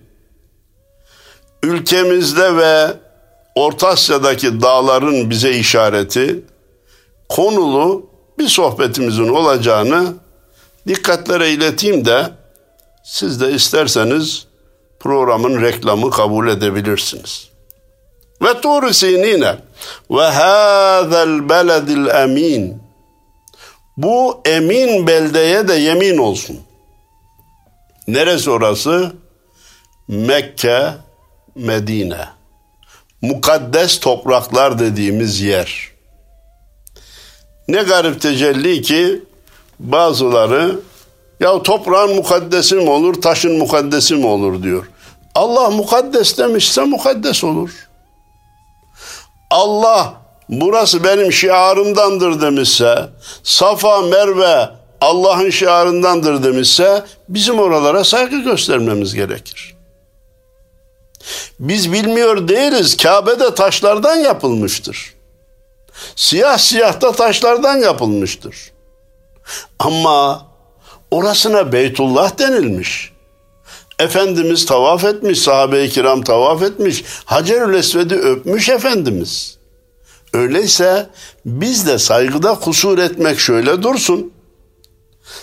ülkemizde 1.62 2.56
ve 2.56 2.86
Orta 3.54 3.88
Asya'daki 3.88 4.62
dağların 4.62 5.30
bize 5.30 5.50
işareti 5.50 6.44
konulu 7.28 8.06
bir 8.38 8.48
sohbetimizin 8.48 9.28
olacağını 9.28 10.14
dikkatlere 10.88 11.50
ileteyim 11.50 12.04
de 12.04 12.30
siz 13.04 13.40
de 13.40 13.52
isterseniz 13.52 14.46
programın 15.00 15.62
reklamı 15.62 16.10
kabul 16.10 16.48
edebilirsiniz. 16.48 17.48
Ve 18.42 18.60
tur 18.60 18.92
sinine 18.92 19.56
ve 20.10 20.22
hâzel 20.22 21.48
beledil 21.48 22.06
emin 22.06 22.83
bu 23.96 24.40
emin 24.44 25.06
beldeye 25.06 25.68
de 25.68 25.74
yemin 25.74 26.18
olsun. 26.18 26.60
Neresi 28.08 28.50
orası? 28.50 29.12
Mekke, 30.08 30.92
Medine. 31.54 32.28
Mukaddes 33.22 34.00
topraklar 34.00 34.78
dediğimiz 34.78 35.40
yer. 35.40 35.88
Ne 37.68 37.82
garip 37.82 38.20
tecelli 38.20 38.82
ki 38.82 39.22
bazıları 39.78 40.80
ya 41.40 41.62
toprağın 41.62 42.16
mukaddesi 42.16 42.74
mi 42.74 42.90
olur, 42.90 43.22
taşın 43.22 43.58
mukaddesi 43.58 44.14
mi 44.14 44.26
olur 44.26 44.62
diyor. 44.62 44.90
Allah 45.34 45.70
mukaddes 45.70 46.38
demişse 46.38 46.82
mukaddes 46.84 47.44
olur. 47.44 47.70
Allah 49.50 50.23
burası 50.48 51.04
benim 51.04 51.32
şiarımdandır 51.32 52.40
demişse, 52.40 53.08
Safa, 53.42 54.02
Merve 54.02 54.68
Allah'ın 55.00 55.50
şiarındandır 55.50 56.42
demişse 56.42 57.04
bizim 57.28 57.58
oralara 57.58 58.04
saygı 58.04 58.36
göstermemiz 58.36 59.14
gerekir. 59.14 59.74
Biz 61.60 61.92
bilmiyor 61.92 62.48
değiliz. 62.48 62.96
Kabe 62.96 63.40
de 63.40 63.54
taşlardan 63.54 64.16
yapılmıştır. 64.16 65.14
Siyah 66.16 66.58
siyah 66.58 67.00
da 67.00 67.12
taşlardan 67.12 67.76
yapılmıştır. 67.76 68.56
Ama 69.78 70.46
orasına 71.10 71.72
Beytullah 71.72 72.38
denilmiş. 72.38 73.12
Efendimiz 73.98 74.66
tavaf 74.66 75.04
etmiş, 75.04 75.38
sahabe-i 75.38 75.90
kiram 75.90 76.22
tavaf 76.22 76.62
etmiş, 76.62 77.04
Hacerül 77.24 77.74
Esved'i 77.74 78.14
öpmüş 78.14 78.68
Efendimiz. 78.68 79.58
Öyleyse 80.34 81.06
biz 81.46 81.86
de 81.86 81.98
saygıda 81.98 82.54
kusur 82.54 82.98
etmek 82.98 83.38
şöyle 83.38 83.82
dursun. 83.82 84.32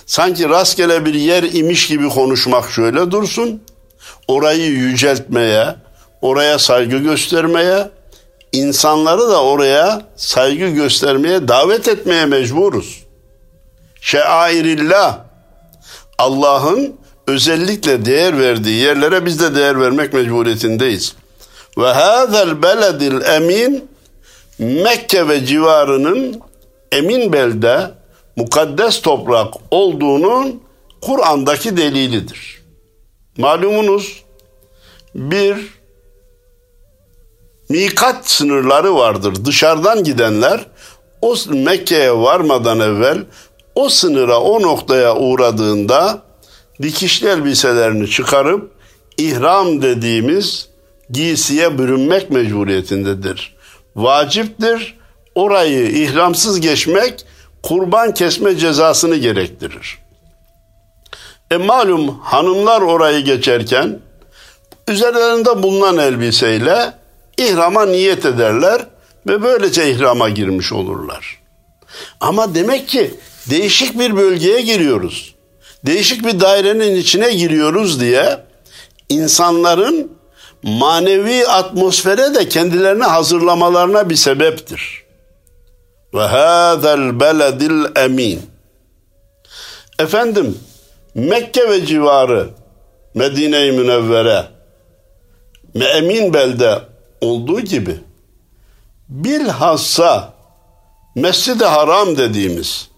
Sanki 0.06 0.50
rastgele 0.50 1.06
bir 1.06 1.14
yer 1.14 1.44
imiş 1.44 1.88
gibi 1.88 2.10
konuşmak 2.10 2.72
şöyle 2.72 3.12
dursun. 3.12 3.62
Orayı 4.28 4.72
yüceltmeye, 4.72 5.76
oraya 6.22 6.60
saygı 6.60 6.98
göstermeye, 6.98 7.90
insanları 8.52 9.30
da 9.30 9.44
oraya 9.44 10.02
saygı 10.16 10.68
göstermeye, 10.68 11.48
davet 11.48 11.88
etmeye 11.88 12.26
mecburuz. 12.26 13.04
Şairillah, 14.02 15.20
Allah'ın 16.18 16.96
özellikle 17.28 18.06
değer 18.06 18.40
verdiği 18.40 18.82
yerlere 18.82 19.26
biz 19.26 19.40
de 19.40 19.56
değer 19.56 19.82
vermek 19.82 20.14
mecburiyetindeyiz. 20.14 21.16
Ve 21.78 21.88
hâzel 21.88 22.64
beledil 22.64 23.22
emin 23.22 23.91
Mekke 24.62 25.28
ve 25.28 25.46
civarının 25.46 26.42
emin 26.92 27.34
belde 27.34 27.92
mukaddes 28.36 29.02
toprak 29.02 29.54
olduğunun 29.72 30.64
Kur'an'daki 31.02 31.78
delilidir. 31.78 32.62
Malumunuz 33.38 34.24
bir 35.16 35.58
mikat 37.70 38.30
sınırları 38.30 38.96
vardır. 38.96 39.46
Dışarıdan 39.46 40.04
gidenler 40.04 40.66
o 41.22 41.36
Mekke'ye 41.50 42.14
varmadan 42.14 42.80
evvel 42.80 43.18
o 43.76 43.90
sınıra, 43.90 44.40
o 44.40 44.62
noktaya 44.62 45.16
uğradığında 45.16 46.22
dikişli 46.82 47.28
elbiselerini 47.28 48.10
çıkarıp 48.10 48.72
ihram 49.18 49.82
dediğimiz 49.82 50.70
giysiye 51.10 51.78
bürünmek 51.78 52.30
mecburiyetindedir. 52.30 53.61
Vaciptir. 53.96 55.02
Orayı 55.36 55.92
ihramsız 55.92 56.60
geçmek 56.60 57.26
kurban 57.64 58.14
kesme 58.14 58.58
cezasını 58.58 59.16
gerektirir. 59.16 60.00
E 61.52 61.58
malum 61.58 62.20
hanımlar 62.20 62.82
orayı 62.82 63.26
geçerken 63.26 64.00
üzerlerinde 64.88 65.64
bulunan 65.64 65.98
elbiseyle 65.98 66.94
ihrama 67.38 67.86
niyet 67.86 68.26
ederler 68.26 68.82
ve 69.28 69.42
böylece 69.42 69.92
ihrama 69.92 70.30
girmiş 70.30 70.74
olurlar. 70.74 71.42
Ama 72.22 72.56
demek 72.56 72.88
ki 72.88 73.14
değişik 73.50 74.00
bir 74.00 74.16
bölgeye 74.16 74.62
giriyoruz. 74.62 75.36
Değişik 75.86 76.26
bir 76.26 76.40
dairenin 76.40 76.96
içine 76.96 77.34
giriyoruz 77.34 78.02
diye 78.02 78.38
insanların 79.10 80.12
manevi 80.64 81.48
atmosfere 81.48 82.36
de 82.36 82.50
kendilerini 82.50 83.04
hazırlamalarına 83.04 84.10
bir 84.10 84.16
sebeptir. 84.16 85.04
Ve 86.14 86.22
hâzel 86.22 87.20
beledil 87.20 87.86
emin. 87.96 88.42
Efendim 90.00 90.60
Mekke 91.16 91.70
ve 91.70 91.86
civarı 91.86 92.50
Medine-i 93.14 93.72
Münevvere 93.72 94.46
ve 95.76 95.86
emin 95.86 96.34
belde 96.34 96.80
olduğu 97.22 97.62
gibi 97.62 97.98
bilhassa 99.10 100.34
Mescid-i 101.16 101.66
Haram 101.66 102.18
dediğimiz 102.18 102.90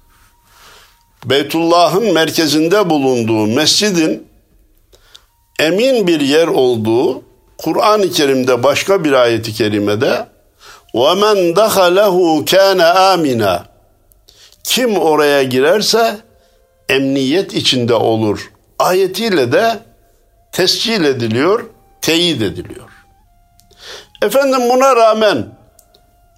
Beytullah'ın 1.25 2.13
merkezinde 2.13 2.89
bulunduğu 2.89 3.47
mescidin 3.47 4.27
emin 5.59 6.07
bir 6.07 6.21
yer 6.21 6.47
olduğu 6.47 7.22
Kur'an-ı 7.58 8.10
Kerim'de 8.10 8.62
başka 8.62 9.04
bir 9.04 9.12
ayeti 9.12 9.52
kerimede 9.52 10.26
وَمَنْ 10.94 11.54
دَخَلَهُ 11.54 12.44
كَانَ 12.44 12.80
آمِنًا 13.14 13.60
Kim 14.64 14.98
oraya 14.98 15.42
girerse 15.42 16.16
emniyet 16.88 17.54
içinde 17.54 17.94
olur. 17.94 18.52
Ayetiyle 18.78 19.52
de 19.52 19.78
tescil 20.52 21.04
ediliyor, 21.04 21.64
teyit 22.00 22.42
ediliyor. 22.42 22.88
Efendim 24.22 24.60
buna 24.70 24.96
rağmen 24.96 25.58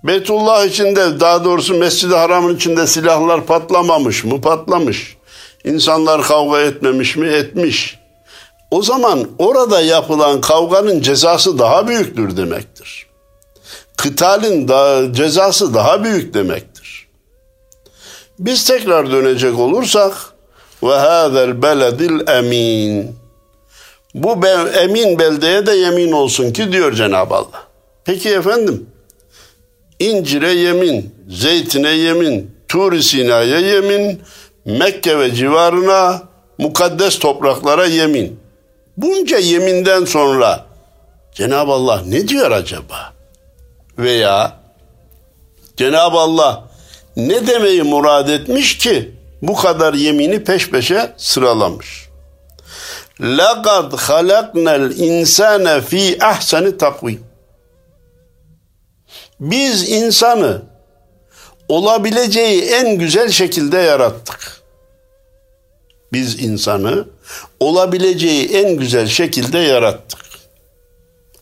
Beytullah 0.04 0.64
içinde 0.64 1.20
daha 1.20 1.44
doğrusu 1.44 1.74
Mescid-i 1.74 2.14
Haram'ın 2.14 2.56
içinde 2.56 2.86
silahlar 2.86 3.46
patlamamış 3.46 4.24
mı? 4.24 4.40
Patlamış. 4.40 5.16
İnsanlar 5.64 6.22
kavga 6.22 6.60
etmemiş 6.60 7.16
mi? 7.16 7.28
Etmiş. 7.28 7.98
O 8.75 8.81
zaman 8.81 9.27
orada 9.37 9.81
yapılan 9.81 10.41
kavganın 10.41 11.01
cezası 11.01 11.59
daha 11.59 11.87
büyüktür 11.87 12.37
demektir. 12.37 13.07
Kıtalin 13.97 14.67
da, 14.67 15.13
cezası 15.13 15.73
daha 15.73 16.03
büyük 16.03 16.33
demektir. 16.33 17.07
Biz 18.39 18.65
tekrar 18.65 19.11
dönecek 19.11 19.59
olursak 19.59 20.13
ve 20.83 20.93
hâzel 20.93 21.61
beledil 21.61 22.27
emin. 22.27 23.15
Bu 24.13 24.43
be, 24.43 24.55
emin 24.81 25.19
beldeye 25.19 25.65
de 25.65 25.71
yemin 25.71 26.11
olsun 26.11 26.53
ki 26.53 26.71
diyor 26.71 26.93
Cenab-ı 26.93 27.35
Allah. 27.35 27.63
Peki 28.05 28.29
efendim 28.29 28.89
incire 29.99 30.53
yemin, 30.53 31.15
zeytine 31.29 31.91
yemin, 31.91 32.51
Tur-i 32.67 33.03
Sina'ya 33.03 33.59
yemin, 33.59 34.21
Mekke 34.65 35.19
ve 35.19 35.35
civarına, 35.35 36.21
mukaddes 36.57 37.19
topraklara 37.19 37.85
yemin 37.85 38.44
Bunca 38.96 39.38
yeminden 39.38 40.04
sonra 40.04 40.66
Cenab-ı 41.32 41.72
Allah 41.72 42.02
ne 42.06 42.28
diyor 42.28 42.50
acaba? 42.50 43.12
Veya 43.98 44.60
Cenab-ı 45.76 46.18
Allah 46.18 46.64
ne 47.16 47.46
demeyi 47.46 47.82
murad 47.82 48.28
etmiş 48.28 48.78
ki 48.78 49.14
bu 49.42 49.54
kadar 49.54 49.94
yemini 49.94 50.44
peş 50.44 50.70
peşe 50.70 51.14
sıralamış. 51.16 52.10
لَقَدْ 53.20 53.90
خَلَقْنَا 53.90 54.74
الْاِنْسَانَ 54.80 55.80
ف۪ي 55.80 56.18
اَحْسَنِ 56.18 56.78
takvim. 56.78 57.24
Biz 59.40 59.88
insanı 59.88 60.62
olabileceği 61.68 62.62
en 62.62 62.98
güzel 62.98 63.30
şekilde 63.30 63.78
yarattık. 63.78 64.60
Biz 66.12 66.42
insanı 66.42 67.04
olabileceği 67.59 68.49
en 68.49 68.77
güzel 68.77 69.07
şekilde 69.07 69.57
yarattık. 69.59 70.19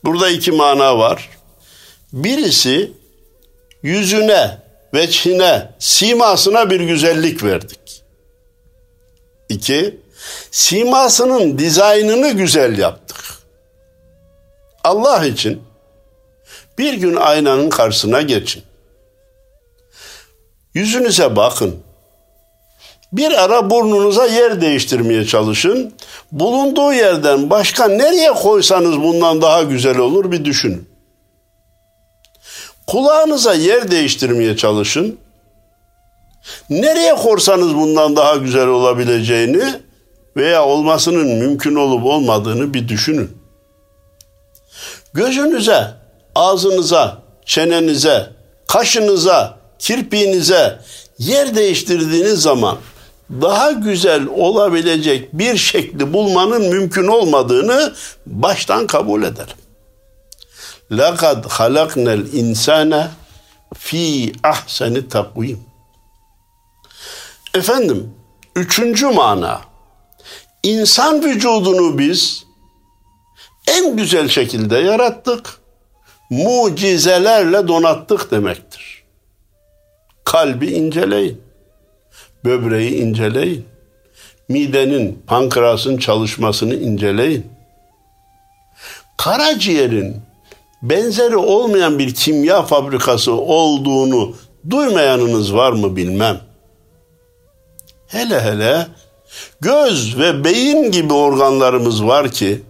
Burada 0.04 0.28
iki 0.28 0.52
mana 0.52 0.98
var. 0.98 1.30
Birisi 2.12 2.92
yüzüne, 3.82 4.58
veçhine, 4.94 5.70
simasına 5.78 6.70
bir 6.70 6.80
güzellik 6.80 7.44
verdik. 7.44 8.02
İki, 9.48 10.00
simasının 10.50 11.58
dizaynını 11.58 12.30
güzel 12.30 12.78
yaptık. 12.78 13.24
Allah 14.84 15.26
için 15.26 15.62
bir 16.78 16.94
gün 16.94 17.16
aynanın 17.16 17.70
karşısına 17.70 18.22
geçin. 18.22 18.62
Yüzünüze 20.74 21.36
bakın. 21.36 21.82
Bir 23.14 23.44
ara 23.44 23.70
burnunuza 23.70 24.26
yer 24.26 24.60
değiştirmeye 24.60 25.24
çalışın. 25.24 25.92
Bulunduğu 26.32 26.92
yerden 26.92 27.50
başka 27.50 27.88
nereye 27.88 28.32
koysanız 28.32 29.00
bundan 29.00 29.42
daha 29.42 29.62
güzel 29.62 29.98
olur 29.98 30.32
bir 30.32 30.44
düşünün. 30.44 30.88
Kulağınıza 32.86 33.54
yer 33.54 33.90
değiştirmeye 33.90 34.56
çalışın. 34.56 35.18
Nereye 36.70 37.14
korsanız 37.14 37.74
bundan 37.74 38.16
daha 38.16 38.36
güzel 38.36 38.66
olabileceğini 38.66 39.62
veya 40.36 40.64
olmasının 40.64 41.26
mümkün 41.26 41.74
olup 41.74 42.04
olmadığını 42.04 42.74
bir 42.74 42.88
düşünün. 42.88 43.38
Gözünüze, 45.12 45.86
ağzınıza, 46.34 47.18
çenenize, 47.46 48.26
kaşınıza, 48.68 49.58
kirpiğinize 49.78 50.78
yer 51.18 51.54
değiştirdiğiniz 51.54 52.42
zaman 52.42 52.78
daha 53.30 53.72
güzel 53.72 54.26
olabilecek 54.26 55.32
bir 55.32 55.56
şekli 55.56 56.12
bulmanın 56.12 56.62
mümkün 56.62 57.06
olmadığını 57.06 57.94
baştan 58.26 58.86
kabul 58.86 59.22
eder. 59.22 59.54
Laqad 60.90 61.44
halaknel 61.48 62.32
insane 62.32 63.08
fi 63.74 64.32
ahseni 64.42 65.08
takvim. 65.08 65.60
Efendim, 67.54 68.14
üçüncü 68.56 69.06
mana. 69.06 69.60
İnsan 70.62 71.24
vücudunu 71.24 71.98
biz 71.98 72.44
en 73.66 73.96
güzel 73.96 74.28
şekilde 74.28 74.78
yarattık. 74.78 75.60
Mucizelerle 76.30 77.68
donattık 77.68 78.30
demektir. 78.30 79.04
Kalbi 80.24 80.66
inceleyin. 80.66 81.43
Böbreği 82.44 82.94
inceleyin. 82.94 83.64
Midenin, 84.48 85.22
pankreasın 85.26 85.96
çalışmasını 85.96 86.74
inceleyin. 86.74 87.46
Karaciğerin 89.16 90.16
benzeri 90.82 91.36
olmayan 91.36 91.98
bir 91.98 92.14
kimya 92.14 92.62
fabrikası 92.62 93.32
olduğunu 93.32 94.36
duymayanınız 94.70 95.54
var 95.54 95.72
mı 95.72 95.96
bilmem. 95.96 96.40
Hele 98.06 98.40
hele 98.40 98.86
göz 99.60 100.18
ve 100.18 100.44
beyin 100.44 100.90
gibi 100.90 101.12
organlarımız 101.12 102.04
var 102.04 102.30
ki 102.30 102.62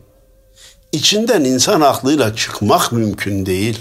içinden 0.93 1.45
insan 1.45 1.81
aklıyla 1.81 2.37
çıkmak 2.37 2.93
mümkün 2.93 3.47
değil. 3.47 3.79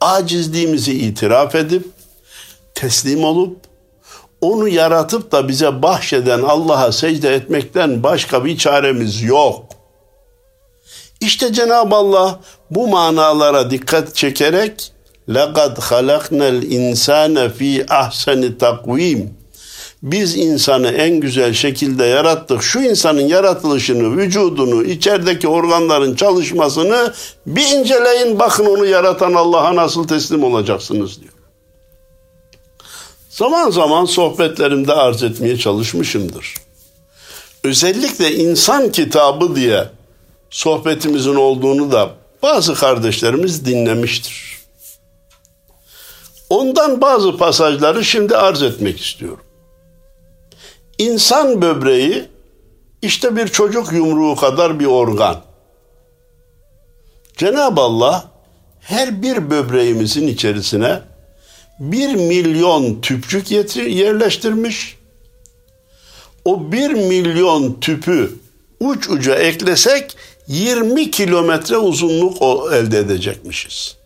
Acizliğimizi 0.00 0.92
itiraf 0.98 1.54
edip 1.54 1.86
teslim 2.74 3.24
olup 3.24 3.56
onu 4.41 4.67
yaratıp 4.67 5.31
da 5.31 5.47
bize 5.47 5.81
bahşeden 5.81 6.41
Allah'a 6.41 6.91
secde 6.91 7.33
etmekten 7.35 8.03
başka 8.03 8.45
bir 8.45 8.57
çaremiz 8.57 9.21
yok. 9.21 9.65
İşte 11.21 11.53
Cenab-ı 11.53 11.95
Allah 11.95 12.39
bu 12.71 12.87
manalara 12.87 13.71
dikkat 13.71 14.15
çekerek 14.15 14.91
لَقَدْ 15.29 15.75
خَلَقْنَا 15.75 16.59
الْاِنْسَانَ 16.59 17.49
ف۪ي 17.49 17.93
ahseni 17.93 18.57
takvim 18.57 19.37
biz 20.03 20.37
insanı 20.37 20.87
en 20.87 21.19
güzel 21.19 21.53
şekilde 21.53 22.05
yarattık. 22.05 22.63
Şu 22.63 22.79
insanın 22.79 23.21
yaratılışını, 23.21 24.17
vücudunu, 24.17 24.83
içerideki 24.83 25.47
organların 25.47 26.15
çalışmasını 26.15 27.13
bir 27.45 27.71
inceleyin. 27.71 28.39
Bakın 28.39 28.65
onu 28.65 28.85
yaratan 28.85 29.33
Allah'a 29.33 29.75
nasıl 29.75 30.07
teslim 30.07 30.43
olacaksınız 30.43 31.21
diyor. 31.21 31.30
Zaman 33.32 33.70
zaman 33.70 34.04
sohbetlerimde 34.04 34.92
arz 34.92 35.22
etmeye 35.22 35.58
çalışmışımdır. 35.58 36.54
Özellikle 37.64 38.34
insan 38.34 38.92
kitabı 38.92 39.56
diye 39.56 39.88
sohbetimizin 40.50 41.34
olduğunu 41.34 41.92
da 41.92 42.10
bazı 42.42 42.74
kardeşlerimiz 42.74 43.64
dinlemiştir. 43.64 44.58
Ondan 46.50 47.00
bazı 47.00 47.36
pasajları 47.36 48.04
şimdi 48.04 48.36
arz 48.36 48.62
etmek 48.62 49.00
istiyorum. 49.00 49.44
İnsan 50.98 51.62
böbreği 51.62 52.24
işte 53.02 53.36
bir 53.36 53.48
çocuk 53.48 53.92
yumruğu 53.92 54.36
kadar 54.36 54.80
bir 54.80 54.86
organ. 54.86 55.40
Cenab-ı 57.36 57.80
Allah 57.80 58.30
her 58.80 59.22
bir 59.22 59.50
böbreğimizin 59.50 60.28
içerisine 60.28 61.11
bir 61.78 62.14
milyon 62.14 63.00
tüpçük 63.00 63.50
yerleştirmiş. 63.76 64.96
O 66.44 66.72
bir 66.72 66.90
milyon 66.90 67.80
tüpü 67.80 68.38
uç 68.80 69.08
uca 69.08 69.34
eklesek 69.34 70.16
20 70.48 71.10
kilometre 71.10 71.76
uzunluk 71.76 72.42
elde 72.72 72.98
edecekmişiz. 72.98 73.96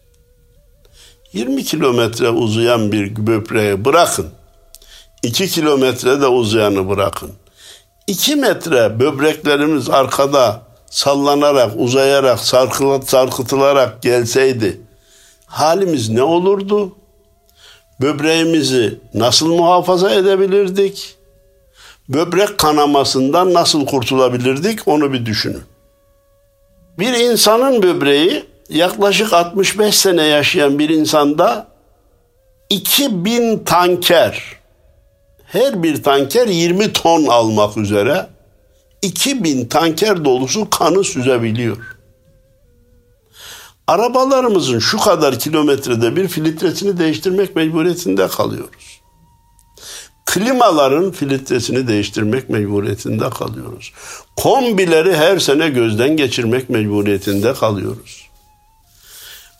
20 1.32 1.64
kilometre 1.64 2.30
uzayan 2.30 2.92
bir 2.92 3.26
böbreği 3.26 3.84
bırakın. 3.84 4.26
2 5.22 5.48
kilometre 5.48 6.20
de 6.20 6.26
uzayanı 6.26 6.88
bırakın. 6.88 7.32
2 8.06 8.36
metre 8.36 9.00
böbreklerimiz 9.00 9.90
arkada 9.90 10.62
sallanarak, 10.90 11.72
uzayarak, 11.76 12.38
sarkıtılarak 13.04 14.02
gelseydi 14.02 14.80
halimiz 15.46 16.08
ne 16.08 16.22
olurdu? 16.22 16.92
Böbreğimizi 18.00 18.98
nasıl 19.14 19.46
muhafaza 19.54 20.10
edebilirdik? 20.10 21.16
Böbrek 22.08 22.58
kanamasından 22.58 23.54
nasıl 23.54 23.86
kurtulabilirdik 23.86 24.88
onu 24.88 25.12
bir 25.12 25.26
düşünün. 25.26 25.62
Bir 26.98 27.12
insanın 27.12 27.82
böbreği 27.82 28.44
yaklaşık 28.68 29.32
65 29.32 29.94
sene 29.94 30.22
yaşayan 30.22 30.78
bir 30.78 30.88
insanda 30.88 31.66
2000 32.70 33.58
tanker 33.58 34.56
her 35.46 35.82
bir 35.82 36.02
tanker 36.02 36.46
20 36.46 36.92
ton 36.92 37.26
almak 37.26 37.76
üzere 37.76 38.26
2000 39.02 39.64
tanker 39.64 40.24
dolusu 40.24 40.70
kanı 40.70 41.04
süzebiliyor. 41.04 41.95
Arabalarımızın 43.86 44.78
şu 44.78 44.98
kadar 44.98 45.38
kilometrede 45.38 46.16
bir 46.16 46.28
filtresini 46.28 46.98
değiştirmek 46.98 47.56
mecburiyetinde 47.56 48.28
kalıyoruz. 48.28 49.00
Klimaların 50.26 51.10
filtresini 51.10 51.88
değiştirmek 51.88 52.50
mecburiyetinde 52.50 53.30
kalıyoruz. 53.30 53.92
Kombileri 54.36 55.16
her 55.16 55.38
sene 55.38 55.68
gözden 55.68 56.16
geçirmek 56.16 56.70
mecburiyetinde 56.70 57.54
kalıyoruz. 57.54 58.26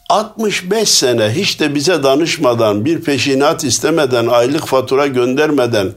65 0.08 0.88
sene 0.88 1.30
hiç 1.30 1.60
de 1.60 1.74
bize 1.74 2.02
danışmadan, 2.02 2.84
bir 2.84 3.00
peşinat 3.00 3.64
istemeden, 3.64 4.26
aylık 4.26 4.66
fatura 4.66 5.06
göndermeden 5.06 5.92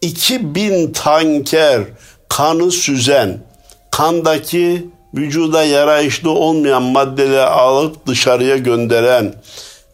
2000 0.00 0.92
tanker 0.92 1.82
kanı 2.28 2.70
süzen, 2.70 3.44
kandaki 3.90 4.86
vücuda 5.13 5.63
yarayışlı 5.63 6.29
olmayan 6.29 6.83
maddeleri 6.83 7.41
alıp 7.41 8.07
dışarıya 8.07 8.57
gönderen, 8.57 9.33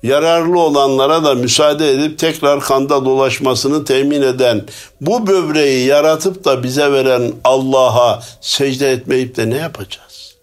yararlı 0.04 0.60
olanlara 0.60 1.24
da 1.24 1.36
müsaade 1.36 1.92
edip 1.92 2.20
tekrar 2.20 2.60
kanda 2.60 3.06
dolaşmasını 3.06 3.86
temin 3.86 4.22
eden, 4.22 4.66
bu 5.02 5.28
böbreği 5.28 5.88
yaratıp 5.88 6.46
da 6.46 6.64
bize 6.64 6.92
veren 6.92 7.34
Allah'a 7.44 8.24
secde 8.42 8.92
etmeyip 8.92 9.38
de 9.38 9.50
ne 9.50 9.58
yapacağız? 9.58 10.36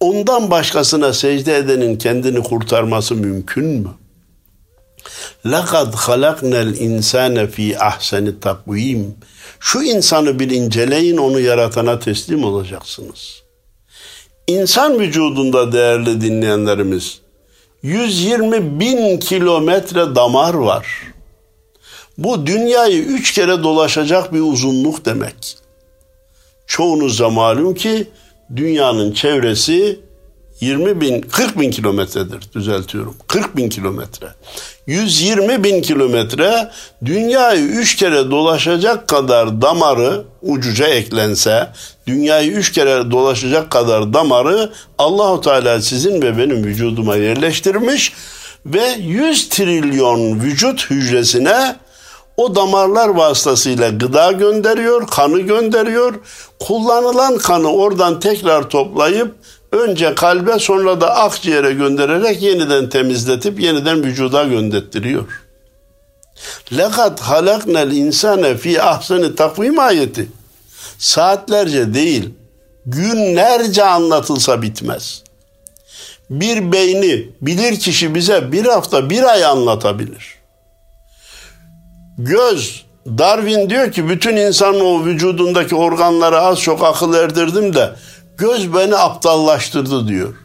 Ondan 0.00 0.50
başkasına 0.50 1.12
secde 1.12 1.56
edenin 1.56 1.98
kendini 1.98 2.42
kurtarması 2.42 3.14
mümkün 3.14 3.64
mü? 3.64 3.88
لَقَدْ 5.44 5.92
خَلَقْنَا 5.92 6.60
الْاِنْسَانَ 6.68 7.46
ف۪ي 7.46 7.78
ahseni 7.78 8.40
takvim. 8.40 9.14
Şu 9.60 9.82
insanı 9.82 10.38
bir 10.38 10.50
inceleyin, 10.50 11.16
onu 11.16 11.40
yaratana 11.40 11.98
teslim 11.98 12.44
olacaksınız. 12.44 13.42
İnsan 14.47 14.99
vücudunda 14.99 15.71
değerli 15.71 16.21
dinleyenlerimiz, 16.21 17.19
120 17.81 18.79
bin 18.79 19.17
kilometre 19.17 20.15
damar 20.15 20.53
var. 20.53 20.87
Bu 22.17 22.47
dünyayı 22.47 23.03
üç 23.03 23.33
kere 23.33 23.63
dolaşacak 23.63 24.33
bir 24.33 24.39
uzunluk 24.39 25.05
demek. 25.05 25.57
Çoğunuzda 26.67 27.29
malum 27.29 27.75
ki 27.75 28.07
dünyanın 28.55 29.11
çevresi 29.11 29.99
20 30.61 31.01
bin, 31.01 31.21
40 31.21 31.59
bin 31.59 31.71
kilometredir 31.71 32.39
düzeltiyorum. 32.53 33.15
40 33.27 33.57
bin 33.57 33.69
kilometre. 33.69 34.27
120 34.87 35.63
bin 35.63 35.81
kilometre 35.81 36.71
dünyayı 37.05 37.63
üç 37.65 37.95
kere 37.95 38.31
dolaşacak 38.31 39.07
kadar 39.07 39.61
damarı 39.61 40.23
ucuca 40.41 40.87
eklense, 40.87 41.69
dünyayı 42.07 42.51
üç 42.51 42.71
kere 42.71 43.11
dolaşacak 43.11 43.71
kadar 43.71 44.13
damarı 44.13 44.69
Allahu 44.97 45.41
Teala 45.41 45.81
sizin 45.81 46.21
ve 46.21 46.37
benim 46.37 46.63
vücuduma 46.63 47.15
yerleştirmiş 47.15 48.13
ve 48.65 48.95
100 48.99 49.49
trilyon 49.49 50.39
vücut 50.39 50.89
hücresine 50.89 51.75
o 52.37 52.55
damarlar 52.55 53.09
vasıtasıyla 53.09 53.89
gıda 53.89 54.31
gönderiyor, 54.31 55.07
kanı 55.07 55.39
gönderiyor. 55.39 56.13
Kullanılan 56.59 57.37
kanı 57.37 57.71
oradan 57.71 58.19
tekrar 58.19 58.69
toplayıp 58.69 59.35
önce 59.71 60.15
kalbe 60.15 60.59
sonra 60.59 61.01
da 61.01 61.15
akciğere 61.15 61.73
göndererek 61.73 62.41
yeniden 62.41 62.89
temizletip 62.89 63.59
yeniden 63.59 64.03
vücuda 64.03 64.43
göndettiriyor. 64.43 65.43
Lekat 66.77 67.19
halaknel 67.21 67.91
insane 67.91 68.57
fi 68.57 68.81
ahseni 68.81 69.35
takvim 69.35 69.79
ayeti. 69.79 70.27
Saatlerce 70.99 71.93
değil, 71.93 72.29
günlerce 72.85 73.83
anlatılsa 73.83 74.61
bitmez. 74.61 75.23
Bir 76.29 76.71
beyni 76.71 77.29
bilir 77.41 77.79
kişi 77.79 78.15
bize 78.15 78.51
bir 78.51 78.65
hafta 78.65 79.09
bir 79.09 79.23
ay 79.23 79.45
anlatabilir. 79.45 80.37
Göz, 82.17 82.85
Darwin 83.07 83.69
diyor 83.69 83.91
ki 83.91 84.09
bütün 84.09 84.35
insanın 84.35 84.79
o 84.79 85.05
vücudundaki 85.05 85.75
organlara 85.75 86.41
az 86.41 86.59
çok 86.59 86.83
akıl 86.83 87.13
erdirdim 87.13 87.73
de 87.73 87.95
göz 88.37 88.73
beni 88.73 88.95
aptallaştırdı 88.95 90.07
diyor. 90.07 90.35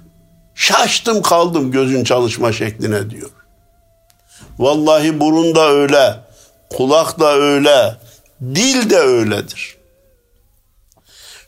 Şaştım 0.55 1.23
kaldım 1.23 1.71
gözün 1.71 2.05
çalışma 2.05 2.53
şekline 2.53 3.11
diyor. 3.11 3.31
Vallahi 4.59 5.21
burun 5.21 5.55
da 5.55 5.69
öyle, 5.69 6.21
kulak 6.77 7.21
da 7.21 7.35
öyle, 7.35 7.97
dil 8.41 8.91
de 8.91 8.99
öyledir. 8.99 9.82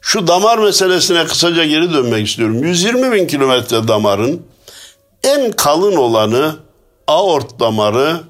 Şu 0.07 0.27
damar 0.27 0.59
meselesine 0.59 1.25
kısaca 1.25 1.65
geri 1.65 1.93
dönmek 1.93 2.29
istiyorum. 2.29 2.65
120 2.65 3.13
bin 3.13 3.27
kilometre 3.27 3.89
damarın 3.89 4.43
en 5.23 5.53
kalın 5.53 5.97
olanı 5.97 6.57
aort 7.07 7.61
damarı 7.61 8.21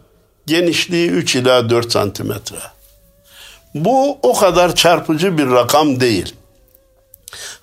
genişliği 0.46 1.10
3 1.10 1.36
ila 1.36 1.70
4 1.70 1.92
santimetre. 1.92 2.56
Bu 3.74 4.18
o 4.22 4.34
kadar 4.34 4.74
çarpıcı 4.74 5.38
bir 5.38 5.50
rakam 5.50 6.00
değil. 6.00 6.34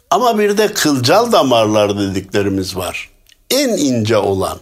Ama 0.10 0.40
bir 0.40 0.58
de 0.58 0.74
kılcal 0.74 1.32
damarlar 1.32 2.00
dediklerimiz 2.00 2.78
var. 2.78 3.10
En 3.50 3.70
ince 3.70 4.18
olan, 4.18 4.58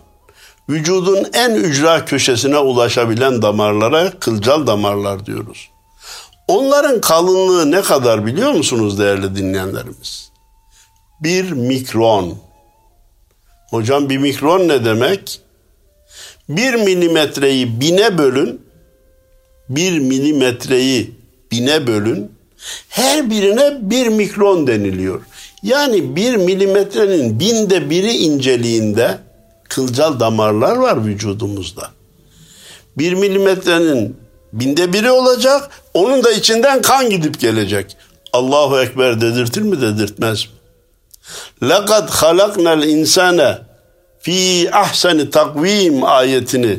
vücudun 0.69 1.27
en 1.33 1.51
ücra 1.51 2.05
köşesine 2.05 2.57
ulaşabilen 2.57 3.41
damarlara 3.41 4.11
kılcal 4.19 4.67
damarlar 4.67 5.25
diyoruz. 5.25 5.69
Onların 6.49 7.01
kalınlığı 7.01 7.71
ne 7.71 7.81
kadar 7.81 8.25
biliyor 8.25 8.51
musunuz 8.51 8.99
değerli 8.99 9.35
dinleyenlerimiz? 9.35 10.31
Bir 11.23 11.51
mikron. 11.51 12.37
Hocam 13.69 14.09
bir 14.09 14.17
mikron 14.17 14.67
ne 14.67 14.85
demek? 14.85 15.41
Bir 16.49 16.73
milimetreyi 16.73 17.81
bine 17.81 18.17
bölün. 18.17 18.61
Bir 19.69 19.99
milimetreyi 19.99 21.11
bine 21.51 21.87
bölün. 21.87 22.31
Her 22.89 23.29
birine 23.29 23.77
bir 23.81 24.07
mikron 24.07 24.67
deniliyor. 24.67 25.21
Yani 25.63 26.15
bir 26.15 26.35
milimetrenin 26.35 27.39
binde 27.39 27.89
biri 27.89 28.11
inceliğinde 28.11 29.17
kılcal 29.69 30.19
damarlar 30.19 30.75
var 30.75 31.05
vücudumuzda. 31.05 31.91
Bir 32.97 33.13
milimetrenin 33.13 34.17
binde 34.52 34.92
biri 34.92 35.10
olacak, 35.10 35.70
onun 35.94 36.24
da 36.24 36.32
içinden 36.32 36.82
kan 36.82 37.10
gidip 37.10 37.40
gelecek. 37.40 37.96
Allahu 38.32 38.80
Ekber 38.80 39.20
dedirtir 39.20 39.62
mi 39.62 39.80
dedirtmez 39.80 40.46
mi? 40.46 40.50
لَقَدْ 41.62 42.08
خَلَقْنَا 42.08 42.82
الْاِنْسَانَ 42.82 43.58
fi 44.18 44.70
ahseni 44.72 45.30
takvim 45.30 46.04
ayetini 46.04 46.78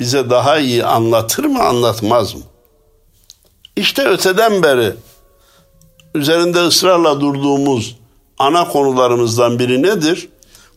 bize 0.00 0.30
daha 0.30 0.58
iyi 0.58 0.84
anlatır 0.84 1.44
mı 1.44 1.62
anlatmaz 1.62 2.34
mı? 2.34 2.42
İşte 3.76 4.08
öteden 4.08 4.62
beri 4.62 4.92
üzerinde 6.14 6.60
ısrarla 6.60 7.20
durduğumuz 7.20 7.96
ana 8.38 8.68
konularımızdan 8.68 9.58
biri 9.58 9.82
nedir? 9.82 10.28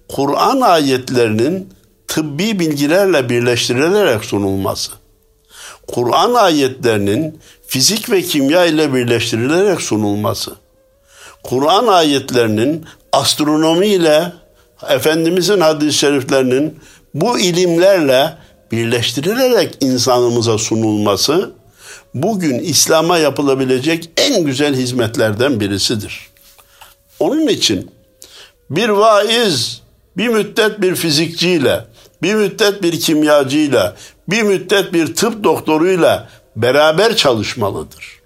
Kur'an 0.08 0.62
ayetlerinin 0.62 1.74
tıbbi 2.08 2.60
bilgilerle 2.60 3.30
birleştirilerek 3.30 4.26
sunulması. 4.26 4.92
Kur'an 5.87 6.35
ayetlerinin 6.35 7.41
fizik 7.67 8.11
ve 8.11 8.23
kimya 8.23 8.65
ile 8.65 8.95
birleştirilerek 8.95 9.81
sunulması. 9.81 10.53
Kur'an 11.43 11.87
ayetlerinin 11.87 12.85
astronomi 13.13 13.87
ile 13.87 14.33
Efendimizin 14.89 15.61
hadis-i 15.61 15.99
şeriflerinin 15.99 16.81
bu 17.15 17.39
ilimlerle 17.39 18.39
birleştirilerek 18.73 19.77
insanımıza 19.81 20.59
sunulması 20.59 21.53
bugün 22.15 22.59
İslam'a 22.59 23.19
yapılabilecek 23.19 24.11
en 24.17 24.45
güzel 24.45 24.75
hizmetlerden 24.75 25.61
birisidir. 25.61 26.29
Onun 27.21 27.47
için 27.47 27.91
bir 28.71 28.89
vaiz 28.89 29.83
bir 30.17 30.29
müddet 30.29 30.81
bir 30.81 30.95
fizikçiyle, 30.95 31.85
bir 32.23 32.35
müddet 32.35 32.83
bir 32.83 33.01
kimyacıyla, 33.01 33.97
bir 34.29 34.43
müddet 34.43 34.93
bir 34.93 35.15
tıp 35.15 35.45
doktoruyla 35.45 36.29
beraber 36.57 37.17
çalışmalıdır. 37.17 38.23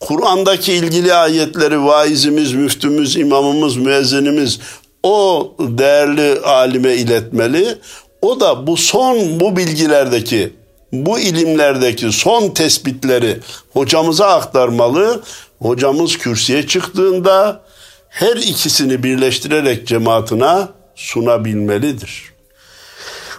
Kur'an'daki 0.00 0.72
ilgili 0.72 1.14
ayetleri 1.14 1.84
vaizimiz, 1.84 2.52
müftümüz, 2.52 3.16
imamımız, 3.16 3.76
müezzinimiz 3.76 4.60
o 5.02 5.54
değerli 5.58 6.40
alime 6.40 6.94
iletmeli. 6.94 7.78
O 8.22 8.40
da 8.40 8.66
bu 8.66 8.76
son 8.76 9.40
bu 9.40 9.56
bilgilerdeki, 9.56 10.52
bu 10.92 11.18
ilimlerdeki 11.18 12.12
son 12.12 12.50
tespitleri 12.50 13.40
hocamıza 13.72 14.26
aktarmalı. 14.26 15.22
Hocamız 15.58 16.18
kürsüye 16.18 16.66
çıktığında 16.66 17.62
her 18.08 18.36
ikisini 18.36 19.02
birleştirerek 19.02 19.86
cemaatine 19.86 20.56
sunabilmelidir. 20.94 22.35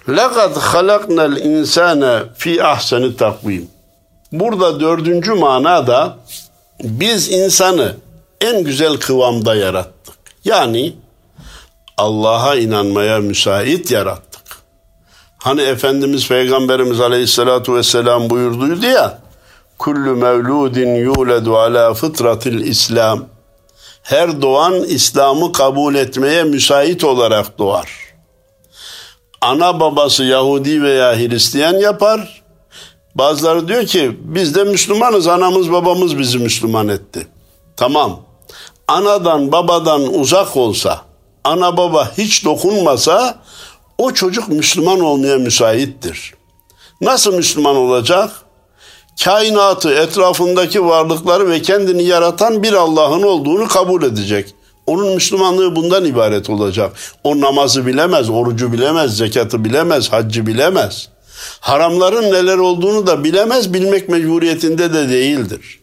لَقَدْ 0.09 0.53
خَلَقْنَا 0.55 1.25
الْاِنْسَانَ 1.35 2.25
fi 2.39 2.65
ahseni 2.65 3.17
takvim. 3.17 3.69
Burada 4.33 4.81
dördüncü 4.81 5.33
manada 5.33 6.19
biz 6.83 7.33
insanı 7.33 7.97
en 8.41 8.65
güzel 8.65 8.97
kıvamda 8.97 9.55
yarattık. 9.55 10.15
Yani 10.45 10.95
Allah'a 11.97 12.57
inanmaya 12.57 13.19
müsait 13.19 13.91
yarattık. 13.91 14.43
Hani 15.39 15.63
Efendimiz 15.63 16.29
Peygamberimiz 16.29 17.01
Aleyhisselatü 17.01 17.75
Vesselam 17.75 18.31
buyurduydu 18.31 18.87
ya 18.87 19.19
Kullu 19.79 20.17
mevludin 20.17 20.95
yuledu 20.95 21.57
ala 21.57 21.95
fıtratil 21.95 22.61
İslam 22.61 23.25
Her 24.03 24.43
doğan 24.43 24.75
İslam'ı 24.75 25.53
kabul 25.53 25.95
etmeye 25.95 26.45
müsait 26.45 27.05
olarak 27.05 27.59
doğar. 27.59 28.06
Ana 29.42 29.80
babası 29.80 30.24
Yahudi 30.24 30.84
veya 30.84 31.16
Hristiyan 31.16 31.74
yapar. 31.74 32.44
Bazıları 33.16 33.68
diyor 33.68 33.86
ki 33.86 34.18
biz 34.22 34.56
de 34.56 34.64
Müslümanız 34.64 35.28
anamız 35.28 35.72
babamız 35.72 36.18
bizi 36.20 36.38
Müslüman 36.38 36.88
etti. 36.88 37.28
Tamam 37.78 38.20
anadan 38.88 39.52
babadan 39.52 40.14
uzak 40.14 40.58
olsa 40.58 41.02
ana 41.44 41.78
baba 41.78 42.12
hiç 42.18 42.46
dokunmasa 42.46 43.40
o 43.98 44.12
çocuk 44.12 44.48
Müslüman 44.48 45.00
olmaya 45.00 45.38
müsaittir. 45.38 46.34
Nasıl 47.02 47.34
Müslüman 47.34 47.76
olacak? 47.76 48.32
Kainatı, 49.24 49.94
etrafındaki 49.94 50.86
varlıkları 50.86 51.50
ve 51.50 51.62
kendini 51.62 52.04
yaratan 52.04 52.64
bir 52.64 52.74
Allah'ın 52.74 53.24
olduğunu 53.24 53.68
kabul 53.68 54.04
edecek. 54.04 54.54
Onun 54.88 55.14
Müslümanlığı 55.16 55.76
bundan 55.76 56.06
ibaret 56.06 56.50
olacak. 56.50 56.92
O 57.24 57.42
namazı 57.42 57.86
bilemez, 57.86 58.30
orucu 58.30 58.74
bilemez, 58.74 59.18
zekatı 59.18 59.66
bilemez, 59.66 60.12
haccı 60.12 60.48
bilemez. 60.48 61.10
Haramların 61.60 62.32
neler 62.34 62.58
olduğunu 62.58 63.08
da 63.08 63.24
bilemez, 63.24 63.74
bilmek 63.74 64.10
mecburiyetinde 64.10 64.94
de 64.94 65.10
değildir. 65.10 65.80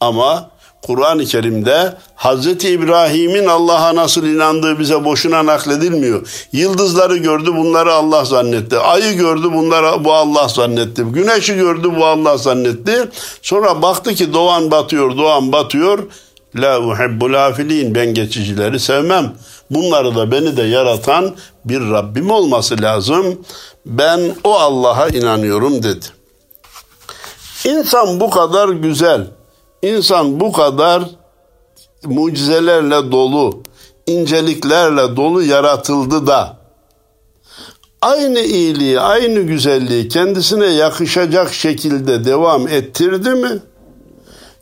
Ama 0.00 0.50
Kur'an-ı 0.82 1.24
Kerim'de 1.24 1.94
Hz. 2.16 2.46
İbrahim'in 2.46 3.46
Allah'a 3.46 3.94
nasıl 3.94 4.26
inandığı 4.26 4.78
bize 4.78 5.04
boşuna 5.04 5.46
nakledilmiyor. 5.46 6.28
Yıldızları 6.52 7.16
gördü 7.16 7.50
bunları 7.56 7.92
Allah 7.92 8.24
zannetti. 8.24 8.78
Ayı 8.78 9.12
gördü 9.12 9.52
bunları 9.52 10.04
bu 10.04 10.12
Allah 10.12 10.48
zannetti. 10.48 11.02
Güneşi 11.02 11.54
gördü 11.54 11.92
bu 11.96 12.06
Allah 12.06 12.36
zannetti. 12.36 13.08
Sonra 13.42 13.82
baktı 13.82 14.14
ki 14.14 14.32
doğan 14.32 14.70
batıyor, 14.70 15.16
doğan 15.16 15.52
batıyor. 15.52 15.98
La 16.58 16.80
uhibbul 16.80 17.34
afilin. 17.34 17.94
Ben 17.94 18.14
geçicileri 18.14 18.80
sevmem. 18.80 19.32
Bunları 19.70 20.16
da 20.16 20.32
beni 20.32 20.56
de 20.56 20.62
yaratan 20.62 21.34
bir 21.64 21.80
Rabbim 21.80 22.30
olması 22.30 22.82
lazım. 22.82 23.40
Ben 23.86 24.20
o 24.44 24.54
Allah'a 24.54 25.08
inanıyorum 25.08 25.82
dedi. 25.82 26.06
İnsan 27.64 28.20
bu 28.20 28.30
kadar 28.30 28.68
güzel, 28.68 29.26
İnsan 29.82 30.40
bu 30.40 30.52
kadar 30.52 31.02
mucizelerle 32.04 33.12
dolu, 33.12 33.62
inceliklerle 34.06 35.16
dolu 35.16 35.42
yaratıldı 35.42 36.26
da 36.26 36.56
aynı 38.02 38.40
iyiliği, 38.40 39.00
aynı 39.00 39.40
güzelliği 39.40 40.08
kendisine 40.08 40.66
yakışacak 40.66 41.54
şekilde 41.54 42.24
devam 42.24 42.68
ettirdi 42.68 43.30
mi? 43.30 43.58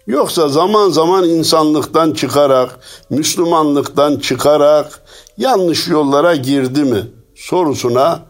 Yoksa 0.07 0.49
zaman 0.49 0.91
zaman 0.91 1.29
insanlıktan 1.29 2.13
çıkarak, 2.13 2.79
Müslümanlıktan 3.11 4.17
çıkarak 4.17 5.01
yanlış 5.39 5.89
yollara 5.89 6.35
girdi 6.37 6.85
mi 6.85 7.03
sorusuna 7.35 8.21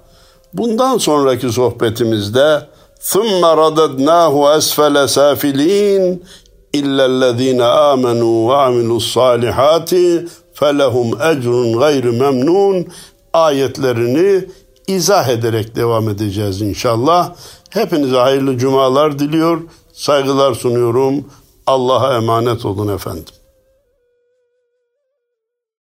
bundan 0.52 0.98
sonraki 0.98 1.52
sohbetimizde 1.52 2.60
ثُمَّ 3.00 3.42
رَدَدْنَاهُ 3.64 4.34
أَسْفَلَ 4.58 4.96
سَافِل۪ينَ 5.16 6.18
اِلَّا 6.78 7.04
الَّذ۪ينَ 7.12 7.60
آمَنُوا 7.92 8.36
وَعَمِلُوا 8.48 9.00
الصَّالِحَاتِ 9.02 9.90
فَلَهُمْ 10.58 11.08
اَجْرٌ 11.30 11.54
غَيْرُ 11.82 12.04
مَمْنُونَ 12.22 12.86
ayetlerini 13.32 14.44
izah 14.86 15.28
ederek 15.28 15.76
devam 15.76 16.08
edeceğiz 16.08 16.62
inşallah. 16.62 17.34
Hepinize 17.70 18.16
hayırlı 18.16 18.58
cumalar 18.58 19.18
diliyor, 19.18 19.62
saygılar 19.92 20.54
sunuyorum. 20.54 21.24
Allah'a 21.66 22.16
emanet 22.16 22.64
olun 22.64 22.94
efendim. 22.94 23.34